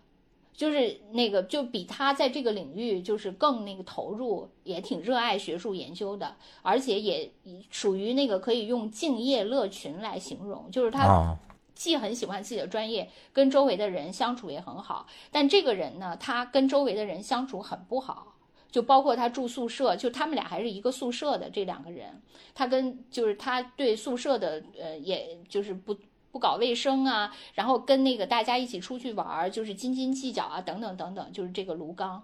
[0.54, 7.32] 就是那个就比他在这个领域就是更那个投入，也挺热爱学术研究的，而且也
[7.68, 11.36] 属于那个可以用敬业乐群来形容，就是他。
[11.80, 15.06] 既很喜欢自己的专业，跟周围的人相处也很好。
[15.30, 18.34] 但这个人呢，他跟周围的人相处很不好，
[18.70, 22.20] 就包括他住宿舍，就他们俩还是一个宿舍的这两个人，
[22.54, 25.96] 他跟就是他对宿舍的呃，也就是不
[26.30, 32.22] 不搞卫生啊，然后跟那个大家一起出去玩儿，就是斤斤计较啊，等等等等，就是这个卢刚，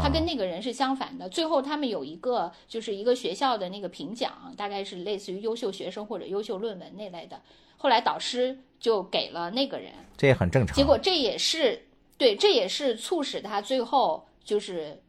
[0.00, 1.28] 他跟那个人是相反的。
[1.28, 7.42] 最后他们有一个就是一个学校的那个评奖，大概是类似于优秀学生或者优秀论文那类的。
[7.76, 10.76] 后来导师就给了那个人，这也很正常。
[10.76, 11.86] 结果这也是
[12.18, 15.02] 对，这也是促使他最后就是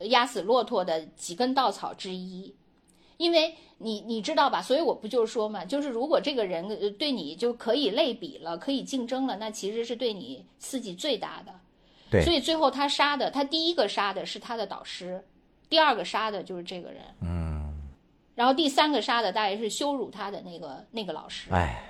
[0.00, 2.54] 压死骆驼的几根稻草之一。
[3.16, 4.60] 因为你你知道吧？
[4.60, 11.54] 所以我不就是说嘛，就是如果这个人对你就可以类比了，可以竞争了，那其实是对你刺激最大的。
[12.10, 15.24] 对，所以最后他杀的，他第一个杀的是他的导师，
[15.70, 17.00] 第二个杀的就是这个人。
[17.22, 17.80] 嗯，
[18.34, 21.50] 然后第三个杀的大概是羞辱他的那个那个老师。
[21.50, 21.82] 哎。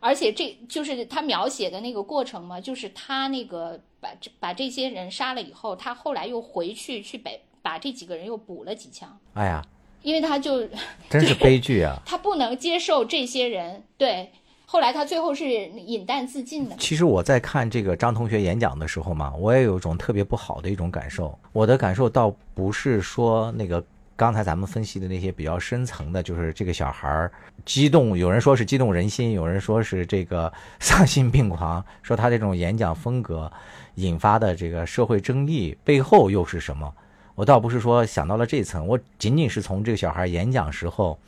[0.00, 9.18] 而且这就是他描写的那个过程嘛，就是他那个把这把这些人杀了以后，他后来又回去去北把这几个人又补了几枪。
[9.34, 9.64] 哎呀，
[10.02, 10.66] 因为他就
[11.10, 12.00] 真是悲剧啊！
[12.04, 14.30] 他不能接受这些人，对，
[14.64, 16.76] 后来他最后是饮弹自尽的。
[16.78, 21.38] 其实我在看这个张同学演讲的时候嘛，我也有一种特别不好的一种感受。
[21.52, 23.84] 我的感受倒不是说那个。
[24.16, 27.30] 刚才咱们分析的那些比较深层的，就是这个小孩儿
[27.66, 30.50] 激动，有人说是激动人心，有人说是这个
[30.80, 33.52] 丧心病狂，说他这种演讲风格
[33.96, 36.90] 引发的这个社会争议背后又是什么？
[37.34, 41.18] 我倒不是说想到了这层，我仅仅是从这个小孩演讲时候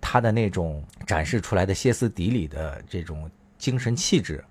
[0.00, 4.44] 他的那种展示出来的歇斯底里的这种精神气质。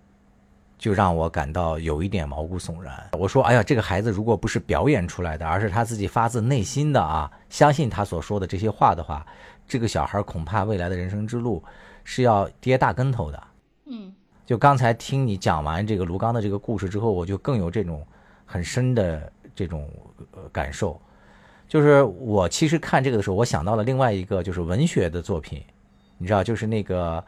[0.82, 3.08] 就让我感到有一点毛骨悚然。
[3.12, 9.24] 我说：“哎呀，这个孩子如果不是表演出来的，而是他自己发自内心的啊，相信他所说的这些话的话，
[9.68, 11.64] 这个小孩恐怕未来的人生之路
[12.04, 13.44] 是要跌大跟头的。”
[13.86, 14.12] 嗯，
[14.44, 18.04] 就刚才听你讲完这个卢刚的这个故事之后，我就更有这种
[18.44, 19.88] 很深的这种
[20.32, 21.00] 呃感受。
[21.68, 25.64] 就是我其实看这个的时候，我想到了另外一个就是文学的作品，
[26.18, 27.24] 你知道，就是那个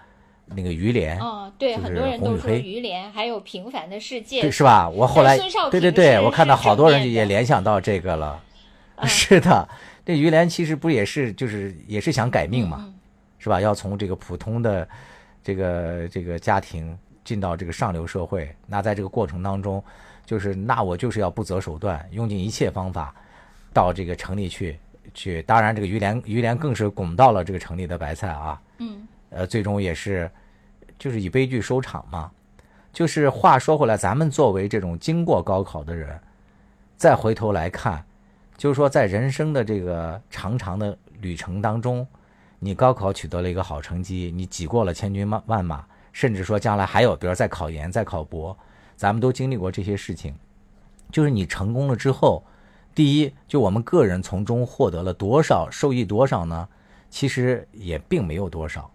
[0.46, 4.88] 那个于连，哦，对，很多人都说于连，还有《平凡的世界对，》是吧？
[4.88, 5.38] 我后来
[5.72, 8.41] 对对对，我看到好多人也联想到这个了。
[8.96, 9.68] 嗯 是的，
[10.06, 12.94] 这于连其实不也是就是也是想改命嘛，嗯
[13.39, 13.60] 是吧？
[13.60, 14.88] 要从这个普通的
[15.44, 19.84] 这个这个家庭进到这个上流社会，那在这个过程当中，
[20.26, 23.14] 就是那我就是要不择手段，用尽一切方法
[23.74, 24.78] 到这个城里去
[25.14, 25.41] 去。
[25.41, 30.30] 当然，这个于连于连更是拱到了这个城里的白菜啊，嗯呃，最终也是
[30.98, 32.32] 就是以悲剧收场嘛。
[32.92, 36.20] 就是话说回来，咱们作为这种经过高考的人，
[36.96, 38.06] 再回头来看，
[38.56, 42.08] 就是说在人生的这个长长的旅程当中，
[42.60, 48.56] 你高考取得了一个好成绩，你挤过了千军万万马，甚至说将来还有，比如再考研、再考博，
[48.96, 50.36] 咱们都经历过这些事情。
[51.12, 52.44] 就是你成功了之后，
[52.94, 56.70] 第一，就我们个人从中获得了多少，受益多少呢？
[57.10, 58.90] 其实也并没有多少。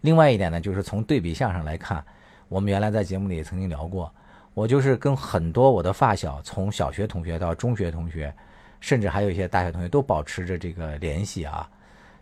[0.00, 2.04] 另外一点呢，就是从对比项上来看，
[2.48, 4.12] 我们原来在节目里也曾经聊过，
[4.54, 8.34] 我就是跟很多我的发小，从小学同学到中学同学，
[8.80, 11.68] 甚至还有一些大学同学，都保持着这个联系啊。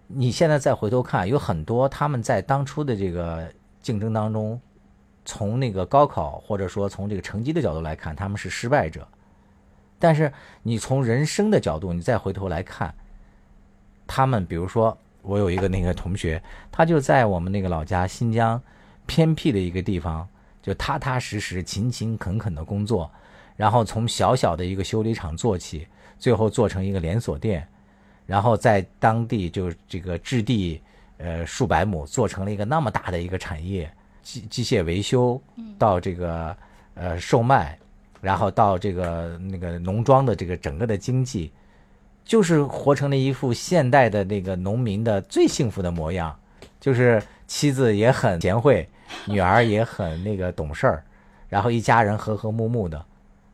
[0.06, 3.46] 你现在再回头看，有很多他们在当初的这个
[3.80, 4.60] 竞争当中，
[5.24, 9.06] 从那个高考或者说从这个成绩的角度来看，他们是失败者。
[9.98, 12.94] 但是你从人生的角度，你再回头来看，
[14.06, 18.60] 他们比如说，我有一个那个同学，他就在我们那个老家新疆
[19.06, 20.26] 偏僻的一个地方，
[20.62, 23.10] 就踏踏实实、勤勤恳恳的工作，
[23.56, 25.86] 然后从小小的一个修理厂做起，
[26.18, 27.66] 最后做成一个连锁店，
[28.26, 30.80] 然后在当地就这个置地
[31.18, 33.90] 呃数百亩，做成了一个那么大的一个产业，
[34.22, 35.40] 机机械维修
[35.78, 36.56] 到这个
[36.94, 37.78] 呃售卖。
[38.20, 41.52] 然后到这个那个农庄的这个整个的经济，
[42.28, 46.38] 就是活成了一副现代的那个农民的最幸福的模样，
[46.78, 48.86] 就是妻子也很贤惠，
[49.24, 51.02] 女儿也很那个懂事儿，
[51.48, 53.02] 然后一家人和和睦睦的。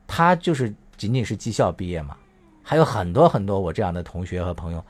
[0.08, 2.16] 他就是仅仅是技校毕业嘛，
[2.64, 4.84] 还有很多很多我这样的同学和朋友，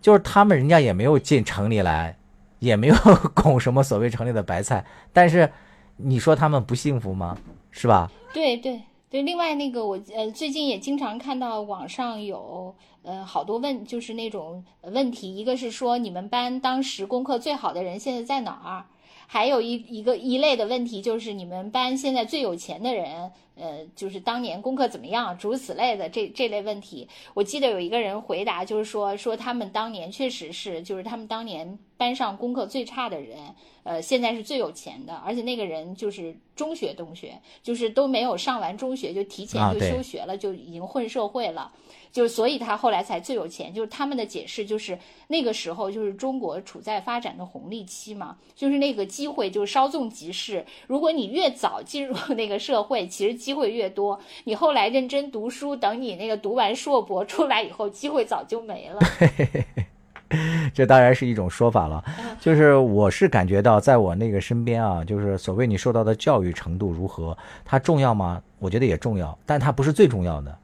[0.00, 2.16] 就是他们人家也没有进城里来，
[2.58, 2.96] 也没有
[3.32, 5.48] 拱什么所谓城里的白菜，但是
[5.98, 7.38] 你说他们不幸福吗？
[7.70, 8.10] 是吧？
[8.34, 18.86] 对对对，另外那个我呃最近也经常看到网上有呃好多问，就是那种问题，一个是说你们班当时功课最好的人现在在哪儿？
[19.26, 27.08] 还有一一个一类的问题就是你们班现在最有钱的人，呃，就是当年功课怎么样，诸如此类的这这类问题。
[27.32, 33.38] 我记得有一个人回答，就是说说他们当年确实是，就是他们当年班上功课最差的人，
[33.84, 41.70] 呃，现在是最有钱的，而且那个人就是中学同学，就是都没有上完中学就提前就休学了，就已经混社会了。
[42.12, 44.98] 就所以他后来才最有钱，就是他们的解释就是
[45.28, 50.64] 那个时候就是中国处在发展的红利期嘛，就是那个机会就稍纵即逝。
[50.86, 54.18] 如果你越早进入那个社会，其实机会越多。
[54.44, 58.98] 你后来认真读书，等你那个读完硕博出来以后，机会早就没了。
[60.72, 62.04] 这当然是一种说法了，
[62.40, 68.40] 就是我是感觉到，在我那个身边啊，就是所谓你受到的教育程度如何，它重要吗？
[68.60, 70.56] 我觉得也重要，但它不是最重要的。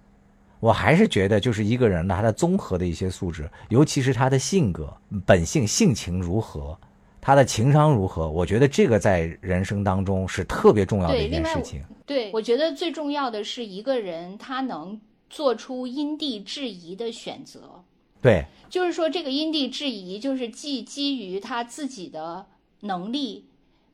[0.61, 4.93] 我还是觉得，就是一个人的他的综合的一些素质，尤其是他的性格、
[5.25, 6.79] 本性、性情如何，
[7.21, 11.83] 他的情商如何，我觉得这个在人生当中是特别重要的一件事情。
[12.07, 17.85] 对，我觉得最重要的是一个人他能做出因地制宜的选择。
[18.23, 22.47] 对，就是说，这个因地制宜，就是既基于他自己的
[22.81, 23.45] 能力，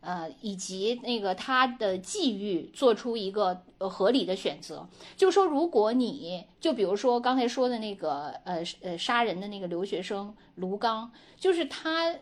[0.03, 4.87] 呃，以及那个他的际遇，做出一个合理的选择。
[5.17, 12.15] 就说，如果你就比如说刚才说的那个呃呃杀人的那个留学生卢刚，就是他，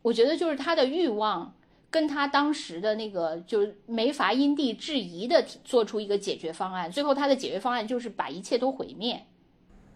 [0.00, 1.54] 我觉得就是他的欲望。
[1.90, 9.24] 跟他当时的那个就是没法因地制宜的做出一个解决方案，最后他的解决方案就是把一切都毁灭。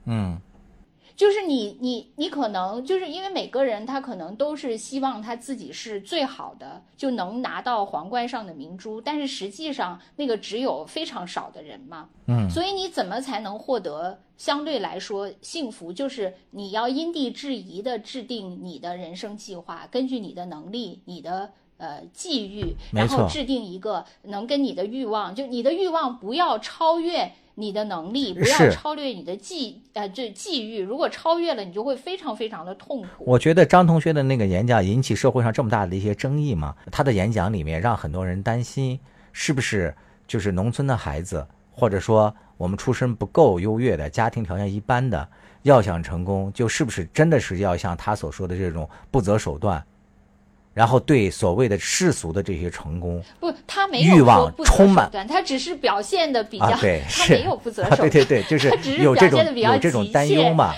[0.06, 0.40] 嗯，
[1.16, 12.08] 就是你你你可能就是因为每个人他可能都是希望他自己是最好的，就能拿到皇冠上的明珠，但是实际上那个只有非常少的人嘛。
[12.26, 15.92] 嗯，所以你怎么才能获得相对来说幸福？
[15.92, 33.24] 就是你要因地制宜的制定你的人生计划，根据你的能力、你的呃际遇，然后制定一个能跟你的欲望，就你的欲望不要超越你的能力，不要超越你的际呃这际遇，如果超越了，你就会非常非常的痛苦。
[33.26, 38.98] 我觉得张同学的那个演讲引起社会上这么大的一些争议嘛，他的演讲里面让很多人担心，
[39.32, 39.94] 是不是
[40.26, 45.28] 就是农村的孩子，或者说我们出身不够优越的家庭条件一般的，
[45.62, 49.84] 要想成功，就是不是真的是要像他所说的这种不择手段，
[50.74, 58.68] 然后对所谓的世俗的这些成功不，他没有欲望充满他只是表现的比较， 啊，对，他是没有不择啊手段，对对对，就是
[59.02, 60.74] 有这种有这种担忧嘛，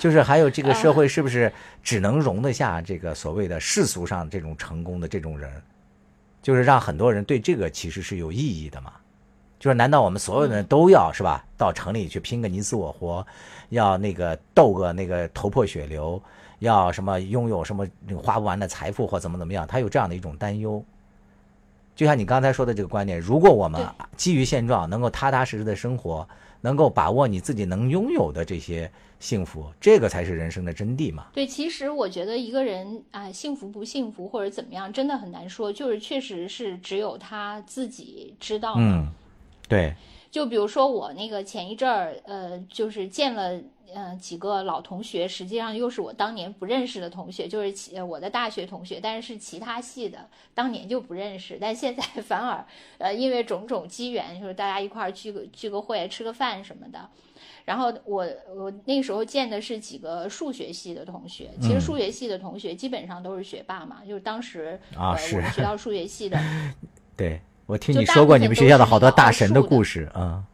[0.00, 5.50] 就是还有这个社会是不是只能容得下这个所谓的世俗上这种成功的这种人，
[6.42, 8.92] 就是让很多人对这个其实是有意义的嘛。
[9.58, 11.42] 就是难道我们所有的人都要是吧？
[11.56, 13.26] 到城里去拼个你死我活，
[13.70, 16.22] 要那个斗个那个头破血流，
[16.58, 17.86] 要什么拥有什么
[18.22, 19.66] 花不完的财富或怎么怎么样？
[19.66, 20.84] 他有这样的一种担忧。
[21.94, 23.86] 就像你刚才说的这个观点，如果我们
[24.16, 26.28] 基于现状，能够踏踏实实的生活，
[26.60, 31.28] 能够把握你自己能拥有的这些幸福，这个才是人生的真谛嘛。
[31.32, 38.74] 对，其实我觉得一个人啊、幸福不幸福或者怎么样，真的很难说，就是确实是只有他自己知道。
[38.76, 39.10] 嗯，
[39.66, 39.94] 对，
[40.36, 43.58] 就比如说我那个前一阵儿，呃，就是见了
[43.94, 52.62] 呃几个老同学，实际上又是我当年不认识的同学，就是其呃我的大学同学，但是是其他系的，当年就不认识，但现在 反而
[52.98, 57.08] 呃因为种种机缘，就是大家一块儿聚个聚个会、吃个饭什么的。
[57.64, 61.80] 然后我我那时候见的是几个数学系的同学，其实嗯。
[61.80, 66.38] 数学系的同学基本上都是学霸嘛，就是当时呃啊是我们学校 数学系的
[67.16, 70.44] 对我听你说过你们学校的好多大神的故事啊。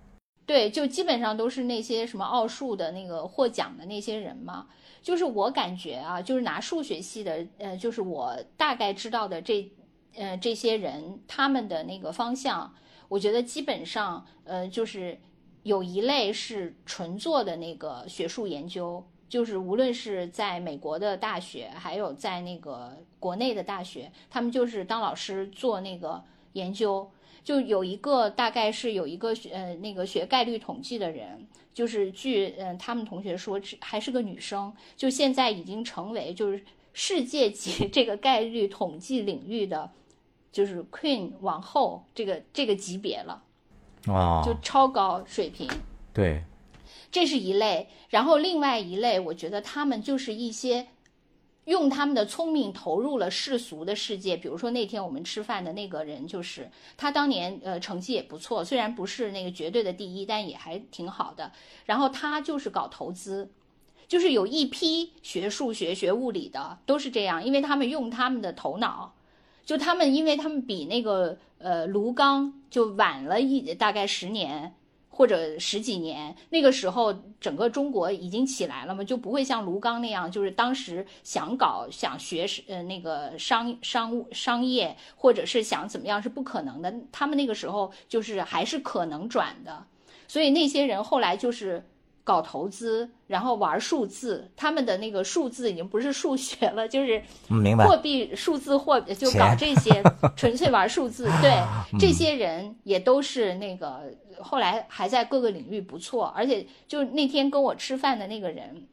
[0.44, 4.66] 对，就基本上都是那些什么奥数的那个获奖的那些人嘛。
[5.02, 9.68] 就是我感觉啊，就是拿数学系的，呃，就是我大概知道的这，
[10.14, 12.72] 呃，这些人他们的那个方向，
[13.08, 15.18] 我觉得基本上，呃，就是
[15.64, 26.22] 有一类是纯做的那个学术研究，就是无论是在美国的大学，还有在那个国内的大学，他们就是当老师做那个
[26.52, 27.10] 研究。
[27.44, 31.44] 就有一个大概是有一个学呃那个学概率统计的人，
[31.74, 39.90] 就是据嗯、呃、他们同学说是还是个女生，就现在已经成为就是世界级 这个概率统计领域的
[40.52, 43.42] 就是 Queen 往后这个这个级别了，
[44.06, 45.68] 啊就，超高水平。
[46.14, 46.44] 对，
[47.10, 50.86] 这是一类，然后另外一类，我觉得他们就是一些
[51.64, 54.36] 用他们的聪明投入了世俗的世界。
[54.36, 61.52] 比如说那天我们吃饭的那个人，就是他当年呃成绩也不错，虽然不是那个绝对的第一，但也还挺好的。
[61.86, 63.50] 然后他就是搞投资，
[64.08, 69.14] 就是有一批学数学、学物理的都是这样，因为他们用他们的头脑。
[69.64, 74.74] 就他们，因为他们比那个呃卢刚就晚了一大概十年，
[75.14, 86.92] 或者十几年，那个时候整个中国已经起来了嘛，就不会像卢刚那样，就是当时想搞想学呃那个商商务商业，或者是想怎么样是不可能的。
[87.12, 89.84] 他们那个时候就是还是可能转的，
[90.26, 91.84] 所以那些人后来就是
[92.24, 100.02] 搞投资，然后玩数字，他们的那个数字已经不是数学了，就是嗯明白货币、数字货币，就搞 这些，
[100.36, 101.24] 纯粹玩数字。
[101.40, 101.62] 对，
[101.98, 108.86] 这些人也都是那个后来还在各个领域不错，而且就那天跟我吃饭的那个人。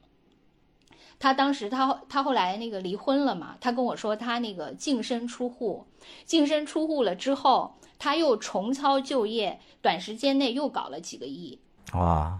[1.21, 5.85] 他当时他他后来那个离婚了嘛，他跟我说他那个净身出户，
[6.23, 11.59] 净身出户了之后，他又重操旧业，短时间内又搞了几个亿。
[11.91, 12.39] 哇，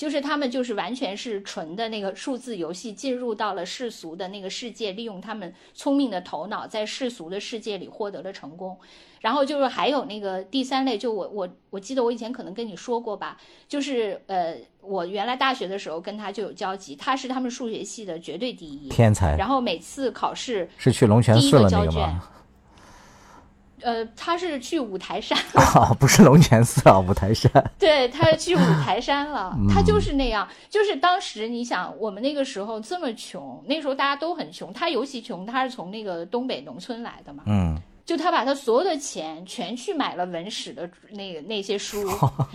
[0.00, 8.78] 就是他们就是完全是纯的那个数字游戏，进入到了世俗的那个世界，利用他们聪明的头脑，在世俗的世界里获得了成功。
[9.20, 13.36] 然后就是还有那个第三类，就我我我记得我以前可能跟你说过吧，
[13.68, 22.30] 就是呃，我原来大学的时候跟他就有交集，他是他们数学系的绝对第一，天才然后每次考试，是去龙泉寺了那个交卷个吗？
[23.82, 25.38] 呃，他是去五台山。
[25.54, 27.50] 啊，不是龙泉寺啊，五台山。
[27.78, 29.68] 对，他去五台山了， 嗯。
[29.68, 30.48] 他就是那样。
[30.68, 42.08] 就是当时你想，我们那个时候这么穷，那时候大家都很穷，他尤其穷，他是从那个东北农村来的嘛，嗯，就他把他所有的钱全去买了文史的那个那些书，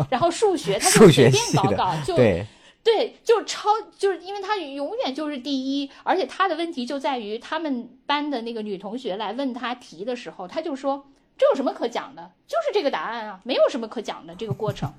[0.09, 2.45] 然后数学他数就随便搞搞，就对，
[2.83, 11.05] 对，就超就是因为他永远就是第一，而且他的问题就在于他们班的那个女同学来问他题的时候，他就说
[11.37, 14.91] 这有什么可讲的，就是这个答案啊，没有什么可讲的这个过程。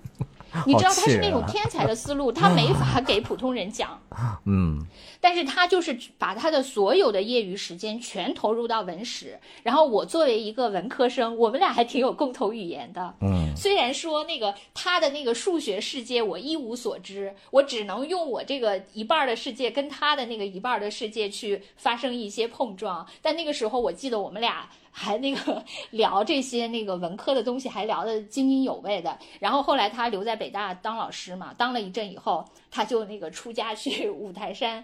[0.64, 4.00] 你知道他是那种天才的思路，他没法给普通人讲。
[4.46, 4.80] 嗯，
[5.20, 13.14] 但是他就是把他的所有的业余时间全投入到文史，然后我作为一个文科生，我们俩还挺有共同语言的。
[13.20, 24.70] 嗯，虽然说那个他的那个数学世界我一无所知，我只能用我这个一半儿的世界跟他的那个一半儿的世界去发生一些碰撞，但那个时候我记得我们俩。
[24.98, 29.18] 还那个聊这些那个文科的东西，还聊得津津有味的。
[29.38, 34.82] 然后后来他留在北大当老师嘛，当了一阵以后，他就那个出家去 五台山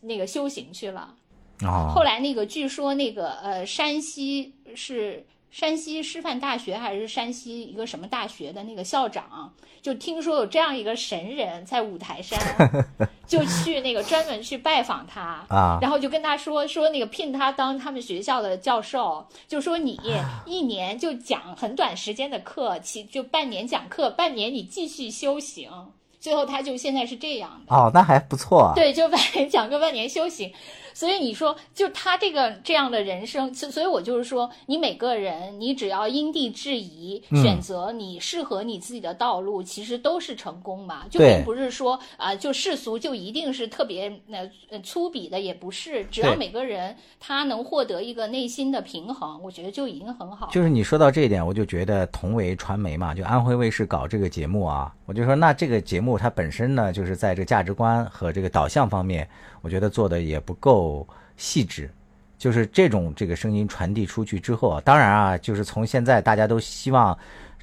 [0.00, 1.14] 那个修行去了。
[1.62, 5.22] 哦，后来那个据说那个呃山西是
[5.54, 12.36] 山西师范大学还是山西一个什么大学的那个校长，就听说有这样一个神人在五台山，
[13.24, 19.96] 就去那个专门去拜访他啊然后就跟他说说那个聘他当他们学校的教授，就说你
[20.44, 25.70] 一年就讲很短时间的课，其就半年讲课，半年你继续修行。
[26.18, 27.76] 最后他就现在是这样的。
[27.76, 28.72] 哦，那还不错啊。
[28.74, 30.50] 对，就半年讲个半年修行，
[30.94, 41.04] 所以你说，就他这个这样的人生，所所以我就是说，你每个人，你只要因地制宜，嗯选择你适合你自己的道路，其实都是成功嘛。
[41.10, 46.04] 就并不是说啊、就世俗就一定是特别呃呃粗鄙的，也不是。
[46.04, 50.48] 只要每个人他能获得一个内心的平衡，我觉得就已经很好。
[50.52, 59.28] 就是你说到这一点，我就觉得同为传媒嘛，就安徽卫视搞这个节目啊，我就说那这个节目它本身呢，就是在这个价值观和这个导向方面，
[59.64, 61.04] 我觉得做的也不够
[61.36, 61.90] 细致。
[62.36, 67.16] 就是这种这个声音传递出去之后啊，当然啊，就是从现在大家都希望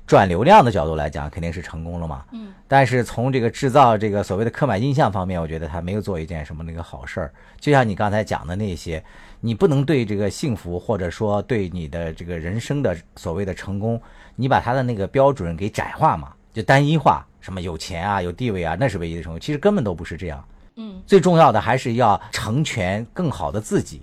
[0.08, 2.26] 转流量的角度来讲，肯定是成功了嘛。
[2.32, 2.52] 嗯。
[2.68, 7.32] 但是从这个制造这个所谓的刻板印象方面，我觉得他没有做一件什么那个好事儿。
[7.60, 9.04] 就像你刚才讲的那些，
[9.39, 14.02] 你不能对这个幸福或者说对你的这个人生的所谓的成功，
[14.36, 19.39] 你把他的那个标准给窄化嘛，就单一化，什么有钱啊、有地位啊，那是唯一的成功。
[19.39, 20.43] 其实根本都不是这样。
[20.82, 24.02] 嗯，最重要的还是要成全更好的自己，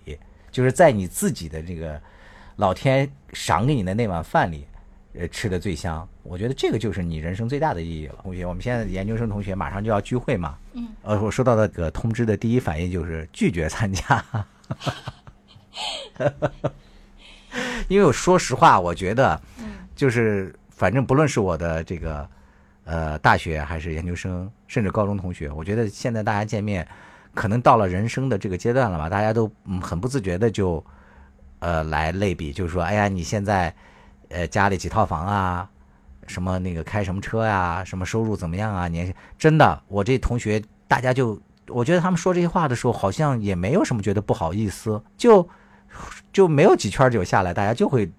[0.52, 2.00] 就是在你自己的这个
[2.54, 4.64] 老天赏给你的那碗饭里，
[5.14, 6.08] 呃，吃的最香。
[6.22, 8.14] 我觉得这个就是你人生最大的意义了。
[8.22, 14.24] 同学，我们现在研究生同学马上就要聚会嘛，嗯，呃，我收到那个通知的第一反应就是拒绝参加，
[17.88, 19.40] 因为我说实话，我觉得，
[19.96, 22.28] 就是反正不论是我的这个
[22.88, 26.88] 呃大学还是研究生，甚至高中同学，我觉得现在大家见面，
[27.34, 30.82] 可能到了人生的这个阶段了吧，大家都嗯很不自觉的就
[31.58, 33.74] 呃来类比，就是说，哎呀，你现在
[34.30, 35.68] 呃家里几套房啊，
[36.26, 38.88] 什么那个开什么车呀、什么收入怎么样啊？
[38.88, 45.46] 年真的，我这同学大家就，我觉得他们说这些话的时候，好像也没有什么觉得不好意思，就
[46.32, 48.10] 就没有几圈酒下来，大家就会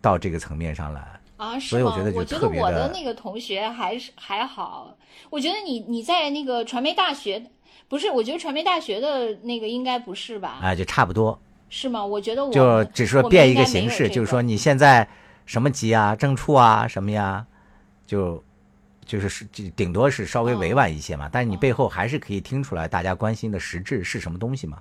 [0.00, 1.20] 到这个层面上来。
[1.42, 1.68] 啊，是吗？
[1.70, 4.96] 所以我觉得就我觉得我的的那个同学还是还好。
[5.28, 7.44] 我觉得你你在那个传媒大学，
[7.88, 8.10] 不是？
[8.10, 10.60] 我觉得传媒大学的那个应该不是吧？
[10.62, 11.36] 啊，就差不多，
[11.68, 12.04] 是吗？
[12.04, 15.08] 我觉得我就只是说变一个形式，这个就是说你现在
[15.44, 17.44] 什么级啊、正处啊、什么呀，
[18.06, 18.42] 就
[19.04, 24.80] 就是是就顶多是稍微委婉一些嘛，但是你背后还是可以听出来大家关心的实质是什么东西嘛。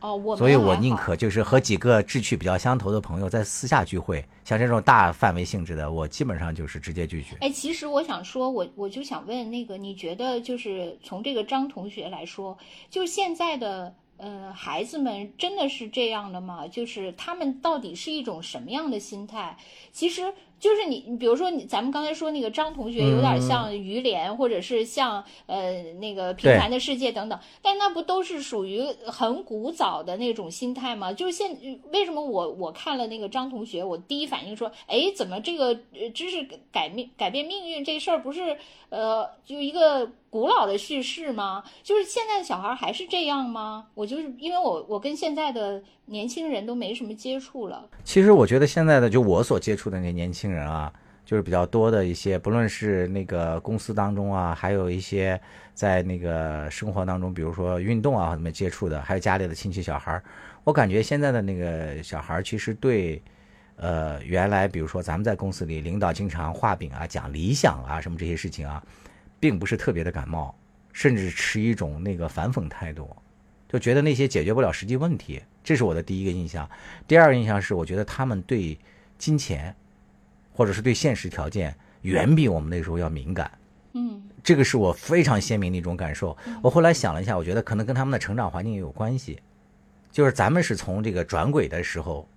[0.00, 7.36] 哦，我所以我宁可就是和几个志趣比较相投的朋友在私下聚会，像这种大范围性质的，我基本上就是直接拒绝。
[7.40, 12.56] 哎，其实我想说，我我就想问那个，你觉得就是从这个张同学来说，
[12.88, 16.66] 就是现在的呃孩子们真的是这样的吗？
[16.66, 19.56] 就是他们到底是一种什么样的心态？
[19.92, 31.12] 其实就是你，你比如说你，咱们刚才说那个张同学有点像于连，或者是像呃那个平凡的世界等等，但那不都是属于很古早的那种心态吗？
[31.12, 31.58] 就是现
[31.90, 38.58] 为什么我我看了那个张同学，我第一反应说，哎，怎么这个呃知识改命改变命运这事儿不是
[38.90, 41.64] 呃就一个古老的叙事吗？
[41.82, 43.86] 就是现在的小孩还是这样吗？
[43.94, 50.92] 我就是因为我我跟现在的年轻人都没什么接触了，其实我觉得现在的就我所接触的那些年轻人啊，
[51.24, 55.40] 就是比较多的一些，不论是那个公司当中啊，还有一些
[55.72, 60.20] 在那个生活当中，比如说运动啊什么接触的，还有家里的亲戚小孩，
[60.64, 63.22] 我感觉现在的那个小孩其实对。
[63.82, 68.82] 呃，原来比如说咱们在公司里，领导经常画饼啊、讲理想啊什么这些事情啊，
[69.40, 70.54] 并不是特别的感冒，
[70.92, 73.08] 甚至持一种那个反讽态度，
[73.66, 76.68] 就觉得那些解决不了实际问题，这是我的第一个印象。
[77.08, 78.78] 第二个印象是，我觉得他们对
[79.16, 79.74] 金钱，
[80.52, 83.50] 或者是对现实条件，远比我们那时候要敏感。
[83.94, 86.36] 嗯这个是我非常鲜明的一种感受。
[86.62, 89.40] 我后来想了一下，我觉得可能跟他们的成长环境也有关系。
[90.12, 92.28] 就是咱们是从这个转轨的时候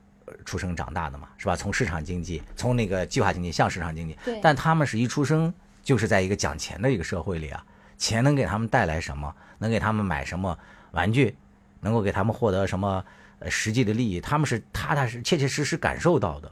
[0.46, 1.56] 出生长大的嘛，是吧？
[1.56, 5.54] 从市场经济，从那个计划经济向市场经济，但他们是一出生
[5.84, 7.66] 就是在一个讲钱的一个社会里啊，
[7.98, 9.34] 钱能给他们带来什么？
[9.60, 10.58] 能给他们买什么
[10.92, 11.36] 玩具？
[11.80, 13.04] 能够给他们获得什么
[13.40, 14.22] 呃实际的利益？
[14.22, 16.52] 他们是踏踏实切切实实感受到的。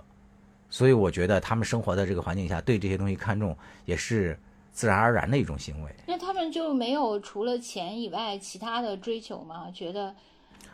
[0.70, 4.40] 所以我觉得他们生活在这个环境下，对这些东西看重也是
[4.72, 5.94] 自然而然的一种行为。
[6.08, 9.70] 那他们就没有除了钱以外其他的追求吗？
[9.74, 10.16] 觉得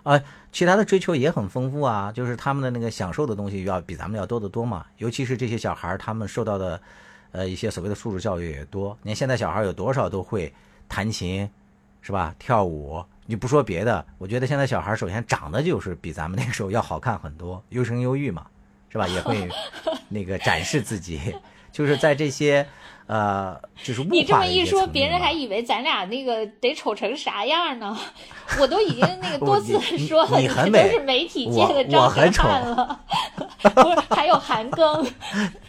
[0.08, 4.86] 啊，其他的追求也很丰富啊，就是他们的那个享受的东西要比咱们要多得多嘛。
[4.98, 6.80] 尤其是这些小孩儿，他们受到的
[7.32, 8.98] 呃一些所谓的素质教育也多。
[9.02, 10.54] 你看现在小孩有多少都会
[10.88, 11.50] 弹琴，
[12.02, 12.34] 是吧？
[12.40, 18.48] 跳舞，你不说别的，我觉得现在小孩首先长得就是比咱们那个时候要好看很多，优生优育嘛。
[18.90, 19.06] 是吧？
[19.10, 19.50] 也会
[20.08, 21.36] 那个展示自己，
[21.74, 22.66] 就是在这些
[23.08, 27.98] 呃，就是你这么一说，别人还以为咱俩那个得丑成啥样呢？
[28.60, 33.00] 我都已经那个多次 说了，你很美，都是媒体界的张很丑了。
[33.64, 35.10] 不是，还有韩庚，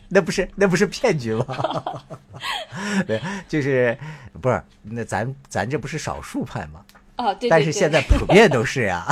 [0.08, 1.46] 那不是那不是骗局吗？
[3.06, 3.96] 对，就是
[4.40, 6.84] 不是那咱咱这不是少数派吗？
[7.16, 9.06] 哦，对，但是现在普遍都是呀，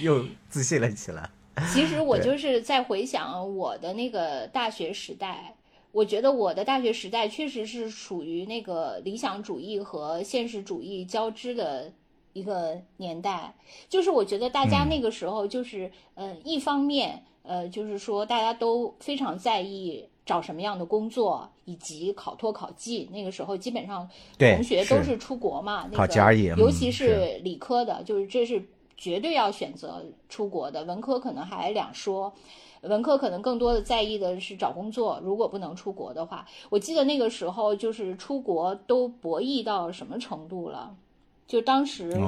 [0.00, 1.28] 又自信了起来。
[1.70, 5.54] 其实我就是在回想我的那个大学时代，
[5.92, 11.92] 我觉得我的大学时代确实是属于那个理想主义和现实主义交织的
[12.32, 13.54] 一个年代。
[13.88, 23.08] 就是我觉得大家那个时候就是，呃，一方面，呃，就是说大家都非常在意找什么样的工作，以及考托考绩。
[23.12, 28.62] 那个时候基本上同学都是出国嘛，那个尤其是理科的，就是这是。
[28.94, 32.32] 绝对要选择出国的，文科可能还两说，
[32.82, 35.20] 文科可能更多的在意的是找工作。
[35.22, 40.96] 如果不能出国的话，我记得那个时候就是出国都博弈到什么程度了？
[41.46, 42.18] 就当时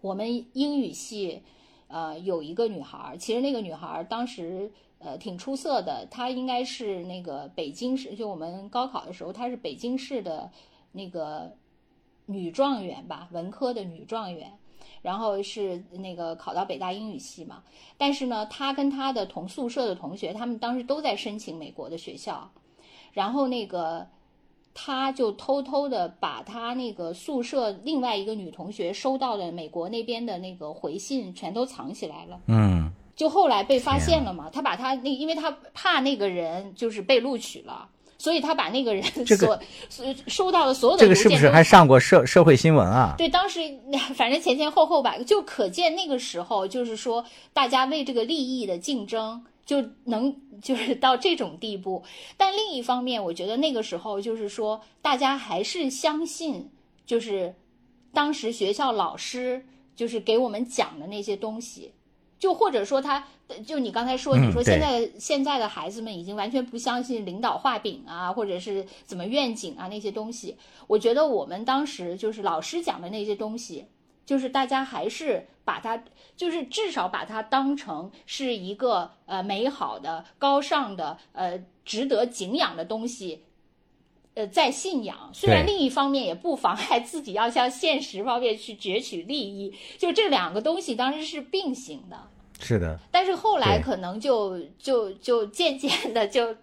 [0.00, 1.42] 我们英语系，
[1.88, 10.50] 呃，有一个女孩，其实那个女孩当时呃挺出色的，她应该是那个北京市，就我们高考的时候，她是北京市的
[10.92, 11.52] 那个
[12.26, 14.52] 女状元吧，文科的女状元。
[15.02, 17.62] 然后是那个考到北大英语系嘛，
[17.96, 22.50] 但是呢，他跟他的同宿舍的同学，他们当时都在申请美国的学校，
[23.12, 24.06] 然后那个
[24.74, 32.40] 他就偷偷的把他那个宿舍另外一个女同学收到的美国那边的那个回信全都藏起来了。
[32.46, 37.88] 嗯，就后来被发现了嘛，他把他那，因为他怕那个人就是被录取了。
[38.18, 39.58] 所以他把那个人所
[40.26, 43.14] 收到的所有的这个是不是还上过社社会新闻啊？
[43.16, 43.60] 对，当时
[44.16, 52.02] 反正前前后后吧，就可见那个时候就是说大家为这个利益的竞争就能就是到这种地步。
[52.36, 56.68] 但另一方面，我觉得那个时候就是说大家还是相信，
[57.06, 57.54] 就是
[58.12, 59.64] 当时学校老师
[59.94, 61.92] 就是给我们讲的那些东西。
[62.38, 63.26] 就或者说他，
[63.66, 70.56] 就你刚才说，你说现在现在的孩子们已经完全不相信领导画饼啊，或者是怎么愿景啊那些东西。
[70.86, 73.86] 我觉得我们当时就是老师讲的那些东西，
[74.24, 76.02] 就是大家还是把它，
[76.36, 83.44] 就是至少把它当成是一个呃美好的、高尚的、呃值得敬仰的东西，
[84.38, 85.30] 呃在信仰。
[85.32, 92.16] 虽然另一方面也不妨碍自己要向现实方面去攫取利益，就这两个东西当时是并行的。
[92.60, 96.54] 是的，但是后来可能就就就渐渐的就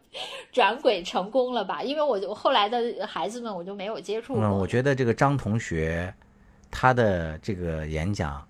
[0.51, 1.83] 转轨成功了吧？
[1.83, 4.49] 因为我就后来的孩子们我就没有接触过。
[4.49, 6.13] 我觉得这个张同学
[6.71, 8.45] 他的这个演讲，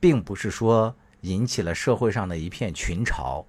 [0.00, 3.44] 并不是说引起了社会上的一片群嘲，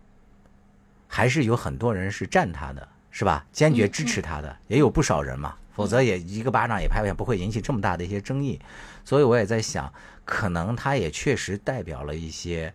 [1.08, 3.46] 还是有很多人是站他的，是吧？
[3.54, 8.60] 坚决支持他的也有不少人嘛，否则也一个巴掌也拍不响，不会引起这么大的一些争议。
[9.06, 9.94] 所以我也在想，
[10.26, 12.74] 可能他也确实代表了一些。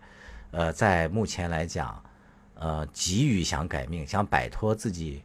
[0.51, 2.03] 呃，在目前来讲，
[2.55, 5.21] 呃，急于想改命、想摆脱自己，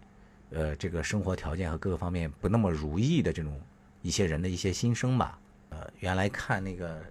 [0.51, 3.59] 呃，这个生活条件和各个方面不那么如意的这种
[4.03, 5.39] 一些人的一些心声吧。
[5.71, 7.03] 呃，原来看那个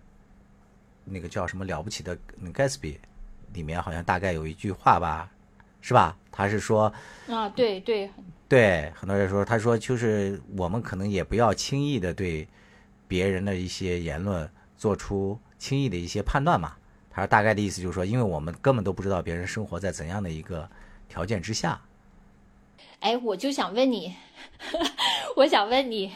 [1.03, 2.15] 那个叫什么了不起的
[2.53, 2.99] 盖茨比，
[3.53, 5.27] 里面好像大概有一句话吧，
[5.81, 6.15] 是吧？
[6.33, 6.91] 他是说
[7.29, 8.09] 啊，对对
[8.49, 12.45] 对，很多人说，他说就是我们可能也不要轻易的对
[13.07, 16.75] 别人的一些言论做出轻易的一些判断嘛。
[17.09, 20.67] 他说：“大概的意思就是说，因为我们根本都不知道别人生活在怎样的一个
[21.07, 21.79] 条件之下。”
[23.01, 24.15] 哎，我就想问你，
[25.37, 26.11] 我想问你，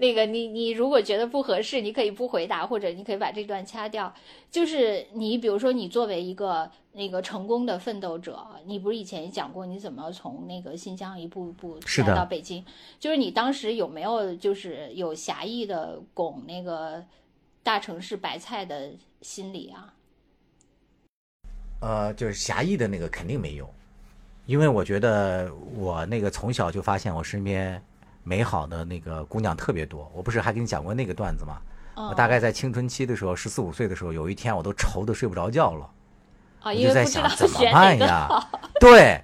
[0.00, 4.10] 那个你你如果觉得不合适，你可以不回答，或者你可以把这段掐掉。
[4.50, 12.64] 就是你比如说，你作为一个那个成功的奋斗者，你不是以前也讲过你怎么从那个新疆一步一步来到北京？
[12.98, 17.04] 就是你当时有没有就是有狭义的拱那个
[17.62, 19.92] 大城市白菜的心理啊？
[21.82, 23.68] 呃，就是狭义的那个肯定没有，
[24.46, 27.82] 因为我觉得我那个从小就发现我身边
[28.30, 30.08] 美好的那个姑娘特别多。
[30.14, 31.58] 我不是还跟你讲过那个段子吗？
[31.96, 35.90] 我大概在青春期的时候，十四五岁的时候，有一天我都愁得睡不着觉了。
[36.60, 38.28] 啊，我就在想怎么办呀？
[38.78, 39.20] 对，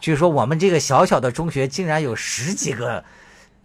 [0.00, 3.04] 据说我们这个小小的中学竟然有十几个，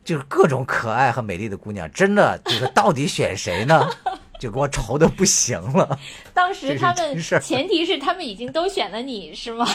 [0.03, 3.89] 就是各种可爱和美丽的姑娘，真的就是到底选谁呢？
[4.39, 5.97] 就给我愁的不行了。
[6.33, 9.65] 当时他们前提是他们已经都选了你是吗？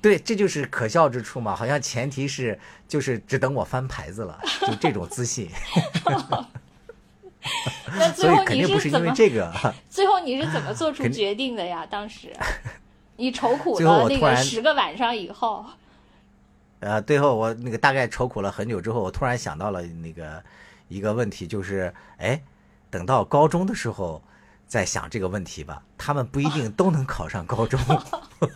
[0.00, 1.56] 对，这就是可笑之处嘛。
[1.56, 5.48] 好像前提是就是只等我翻牌子了，就这种自信。
[7.92, 9.52] 那最所以后你肯定不是怎么因为这个。
[9.88, 11.86] 最后你是怎么做出决定的呀？
[11.86, 12.32] 当时
[13.16, 15.64] 你愁苦了那个十个晚上以后，
[16.80, 20.42] 呃，最后我那个大概愁苦了很久之后，我突然想到了那个
[20.88, 22.42] 一个问题，就是哎，
[22.90, 24.22] 等到高中的时候
[24.66, 28.46] 再想这个问题吧，他们不一定都能考上高中，你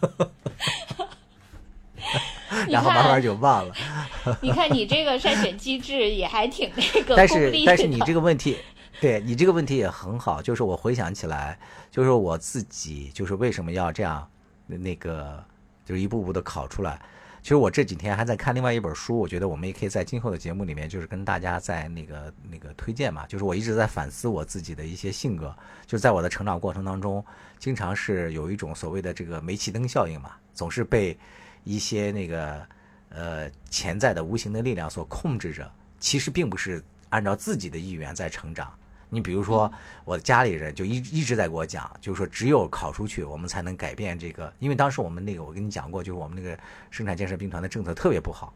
[2.69, 3.75] 然后慢慢，就忘了。
[4.41, 8.59] 你看你这个筛选机制也还挺那个但是但是你这个问题，
[9.01, 11.59] 对你这个问题也很好，就是我回想起来，
[11.91, 14.29] 就是我自己就是为什么要这样
[14.67, 15.43] 那个
[15.85, 17.01] 就是一步步的考出来。
[17.43, 23.27] 其实我这几天还在看另外一本书，我觉得我们也可以在今后的节目里面，就是跟大家在那个那个推荐嘛。
[23.27, 25.53] 就是我一直在反思我自己的一些性格，
[25.85, 27.25] 就是在我的成长过程当中，
[27.59, 31.19] 经常是有一种所谓的这个煤气灯效应嘛，总是被
[31.65, 32.67] 一些那个
[33.11, 38.73] 呃潜在的无形的力量所控制着，其实并不是按照自己的意愿在成长。
[39.09, 39.71] 你比如说，
[40.07, 44.51] 我的家里人就一一直在给我讲，就是说只有考出去，我们才能改变这个。
[44.59, 46.59] 因为当时我们那个，我跟你讲过，就是我们那个
[46.91, 48.55] 生产建设兵团的政策特别不好。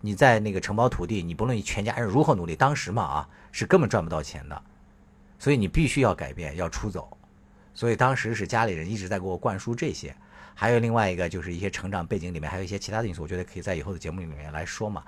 [0.00, 4.62] 你在那个承包土地，你不论你全家人如何努力，当时嘛啊是根本赚不到钱的，
[5.38, 7.16] 所以你必须要改变，要出走。
[7.72, 10.12] 所以当时是家里人一直在给我灌输这些。
[10.54, 15.02] 还有另外一个就是一些成长背景里面还有一些其他的因素，我觉得可以在以后的节目里面来说嘛。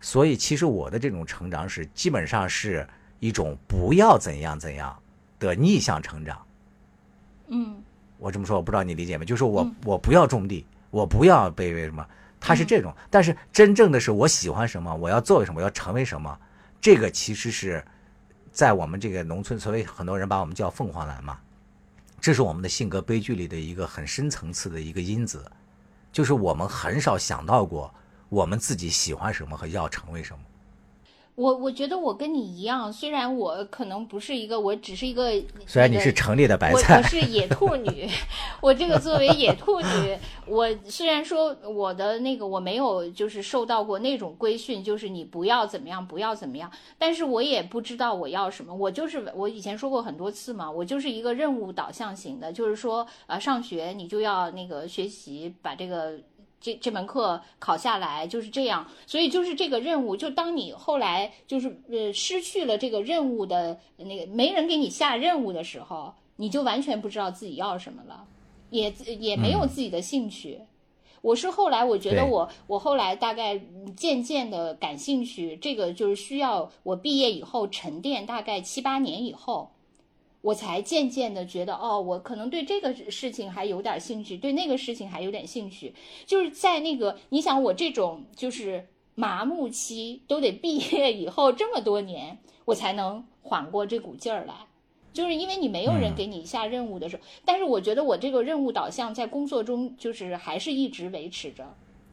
[0.00, 2.86] 所以其实我的这种成长史基本上是
[3.18, 4.96] 一种不要怎样怎样
[5.38, 6.40] 的逆向成长。
[7.48, 7.82] 嗯
[8.18, 9.24] 我这么说，我不知道你理解没？
[9.26, 12.06] 就是我、我不要种地，我不要被为什么，
[12.40, 12.94] 他是这种。
[13.10, 16.38] 但是真正的是我喜欢什么，我要做什么，我要成为什么，
[16.80, 17.84] 这个其实是
[18.50, 21.38] 在我们这个农村，所以很多人把我们叫凤凰男嘛，
[22.20, 25.48] 这是我们的性格悲剧里的一个很深层次的一个因子，
[26.10, 27.94] 就是我们很少想到过
[28.28, 30.44] 我们自己喜欢什么和要成为什么。
[31.36, 35.30] 我我觉得我跟你一样，虽然我可能不是一个，我只是一个，
[35.66, 38.08] 虽然你是城里的白我菜我，是野兔女，
[38.62, 56.18] 我这个作为野兔女，我虽然说我的那个我没有就是受到过那种规训，就是你不要怎么样，不要怎么样，但是我也不知道我要什么，我就是我以前说过很多次嘛，我就是一个任务导向型的，就是说呃上学你就要那个学习把这个。
[56.60, 68.26] 这这门课考下来就是这样，所以就是这个任务，就当你后来就是呃失去了这个任务的那个没人给你下任务的时候，你就完全不知道自己要什么了，
[68.70, 68.90] 也
[69.20, 70.60] 也没有自己的兴趣。
[71.22, 79.72] 我是后来我觉得我我后来大概嗯渐渐的感兴趣，这个就是需要我毕业以后沉淀大概七八年以后，
[80.46, 85.92] 我才渐渐的觉得，哦，我可能对这个事情还有点兴趣，对那个事情还有点兴趣。
[86.24, 88.86] 就是在那个，你想我这种就是
[89.16, 94.54] 麻木期，都得毕业以后这么多年，我才能缓过这股劲儿来。
[95.12, 101.64] 就是因为你没有人给你下任务的时候，但是我觉得我这个任务导向在工作中就是还是一直维持着。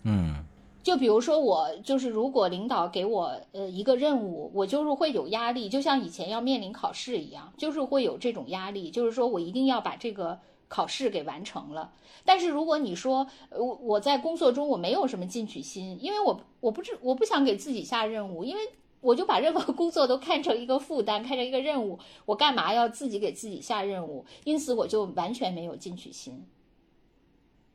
[0.05, 0.43] 嗯
[0.83, 11.93] 就比如说我就是如果领导给我呃一个任务，我就是会有压力，就像以前要面临考试一样，就是会有这种压力，就是说我一定要把这个考试给完成了。
[12.25, 18.61] 但是如果你说我我在工作中我没有什么进取心，因为我我不知我不想给自己下任务，因为
[18.99, 24.25] 我就把任何 工作都看成一个负担，看成一个任务，我干嘛要自己给自己下任务？
[24.43, 26.45] 因此我就完全没有进取心。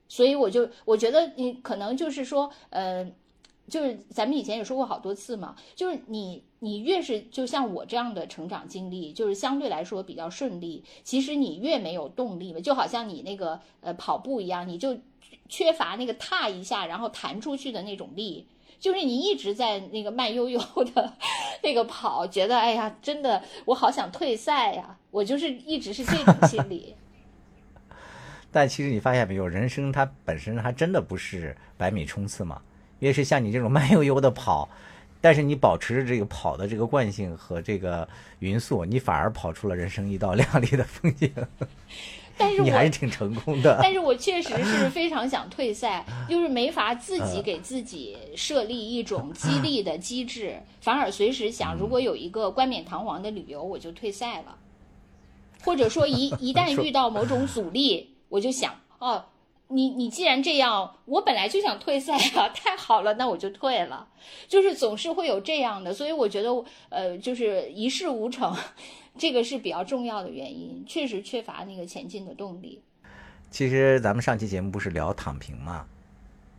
[0.08, 3.06] 所以我就我觉得你可能就是说，呃，
[3.68, 14.98] 就是咱们以前也说过好多次嘛，就是你你越是就像我这样的成长经历，就是相对来说比较顺利，其实你越没有动力嘛，就好像你那个呃跑步一样，你就
[15.48, 18.46] 缺乏那个踏一下然后弹出去的那种力。
[18.80, 20.60] 就是你一直在那个慢悠悠
[20.94, 21.12] 的
[21.64, 26.94] 那个跑，觉得哎呀，真的我好想退赛呀，我就是一直是这种心理。
[28.50, 32.60] 但其实你发现没有，人生它本身还真的不是百米冲刺嘛，
[33.00, 34.68] 越是像你这种慢悠悠的跑，
[35.20, 41.32] 但是你保持着这个跑的这个惯性和这个匀速，你反而跑出了人生一道亮丽的风景。
[42.40, 43.78] 但是你还是挺成功的。
[43.82, 54.56] 但是我确实是非常想退赛，就是没法自己给自己设立一种激励的机制，反而随时想，如果有一个冠冕堂皇的理由，我就退赛了。
[55.64, 59.26] 或者说一一旦遇到某种阻力，我就想，哦，
[59.68, 64.08] 你你既然这样，我本来就想退赛啊， 太好了，那我就退了。
[64.46, 68.54] 就是总是会有这样的，所以我觉得，呃，就是一事无成。
[69.18, 72.82] 这个是比较重要的原因，确实缺乏那个前进的动力。
[73.50, 75.84] 其实咱们上期节目不是聊躺平嘛，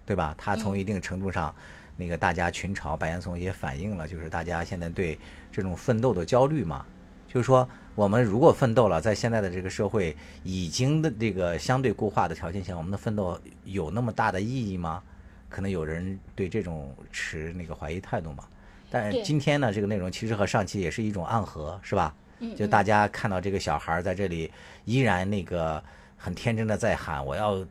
[0.06, 0.36] 对吧？
[0.38, 1.56] 他从一定程度上，
[1.96, 5.18] 那个大家群嘲白岩松也反映了，就是大家现在对
[5.52, 6.86] 这种奋斗的焦虑嘛。
[7.30, 15.02] 就是说，我们如果奋斗了，在现在的这个社会已经的这个相对固化的条件下，我们的奋斗有那么大的意义吗？
[15.48, 18.44] 可能有人对这种持那个怀疑态度嘛。
[18.92, 22.14] 但是今天呢，这个内容其实和上期也是一种暗合，是吧？
[22.56, 24.50] 就大家看到这个小孩在这里
[24.86, 25.84] 依然那个
[26.18, 27.64] 很天真的在喊我要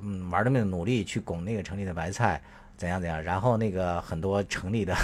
[0.00, 2.40] 嗯玩的命努力去拱那个城里的白菜
[2.76, 4.96] 怎样怎样，然后那个很多城里的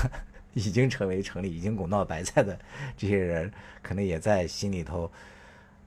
[0.54, 2.58] 已经成为城里已经拱到白菜的
[2.96, 5.10] 这些人，可能也在心里头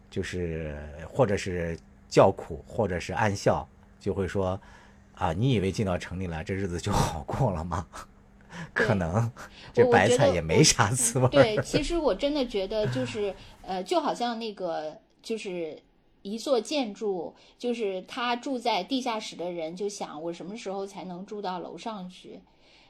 [0.09, 0.77] 就是
[1.09, 3.67] 或者是叫苦，或者是暗笑，
[3.99, 4.59] 就会说
[5.15, 7.87] 啊，你以为进到城里来这日子就好过了吗？
[8.71, 9.31] 可能
[9.73, 11.27] 这白菜也没啥滋味。
[11.29, 13.33] 对，其实我真的觉得就是
[13.63, 15.81] 呃，就好像那个就是
[16.21, 22.39] 一座建筑，就是他住在地下室的人就想我什么时候才能住到楼上去？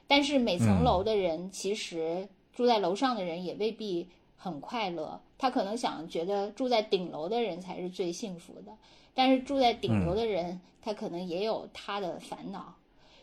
[0.06, 8.72] 但是每层楼的人其实住在楼上的人也未必很快乐，他可能想觉得住在顶楼的人才是最幸福的，
[9.14, 12.74] 但是住在顶楼的人他可能也有他的烦恼，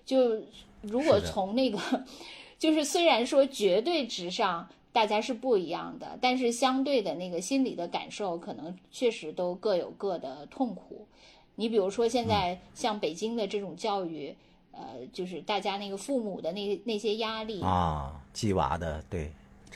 [0.06, 0.42] 就。
[0.82, 1.78] 如果从那个，
[2.58, 11.06] 就是虽然说绝对值上大家是不一样的，但是相对的那个心理的感受，可能确实都各有各的痛苦。
[11.54, 14.36] 你比如说现在像北京的这种教育，
[14.72, 19.32] 呃，就是大家那个父母的那那些压力啊，鸡娃的对。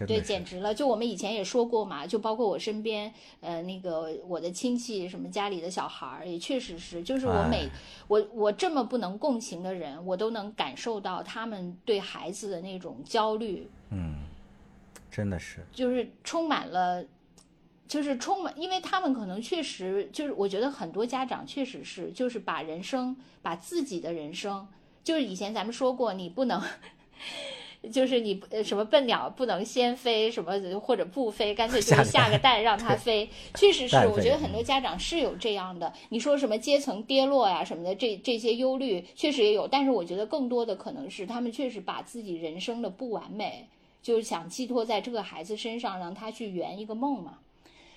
[0.05, 0.75] 对，简直了！
[0.75, 7.69] 就我们以前也说过嘛，就包括我身边，呃，那个我的亲戚什么家里的小孩儿，也确实是，就是我每
[8.09, 13.69] 我我这么不能共情的人，我都能感受到他们对孩子的那种焦虑。
[13.89, 14.25] 嗯，
[15.09, 17.01] 真的是，就是充满了，
[17.87, 24.67] 就是充满，因为他们可能确实就是，我觉得很多家长确实是，就是把人生，把自己的人生，
[25.05, 26.61] 就是以前咱们说过，你不能。
[27.93, 33.29] 就是你呃什么笨鸟不能先飞，什么或者不飞，干脆就是下个蛋让它飞。
[33.53, 35.93] 确实是，我觉得很多家长是有这样的。
[36.09, 39.67] 你说什么阶层跌落呀什么的，这这些忧虑确实也有。
[39.67, 43.67] 但是我觉得更多的可能是他们确实把自己人生的不完美，
[44.01, 47.37] 就是想寄托在这个孩子身上，让他去圆一个梦嘛。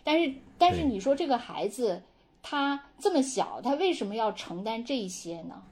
[0.04, 2.02] 但是但是你说这个孩子
[2.42, 5.62] 他这么小，他为什么要承担这些呢？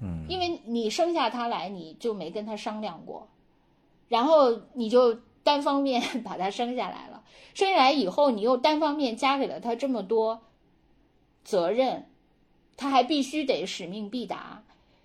[0.00, 3.28] 嗯，因为你生下他来，你就没跟他商量过。
[4.08, 7.24] 然后你就单方面把他生下来了，
[7.54, 10.40] 生下来以后，你又单方面加给了他这么多
[11.44, 12.06] 责任，
[12.76, 14.62] 他还必须得使命必达，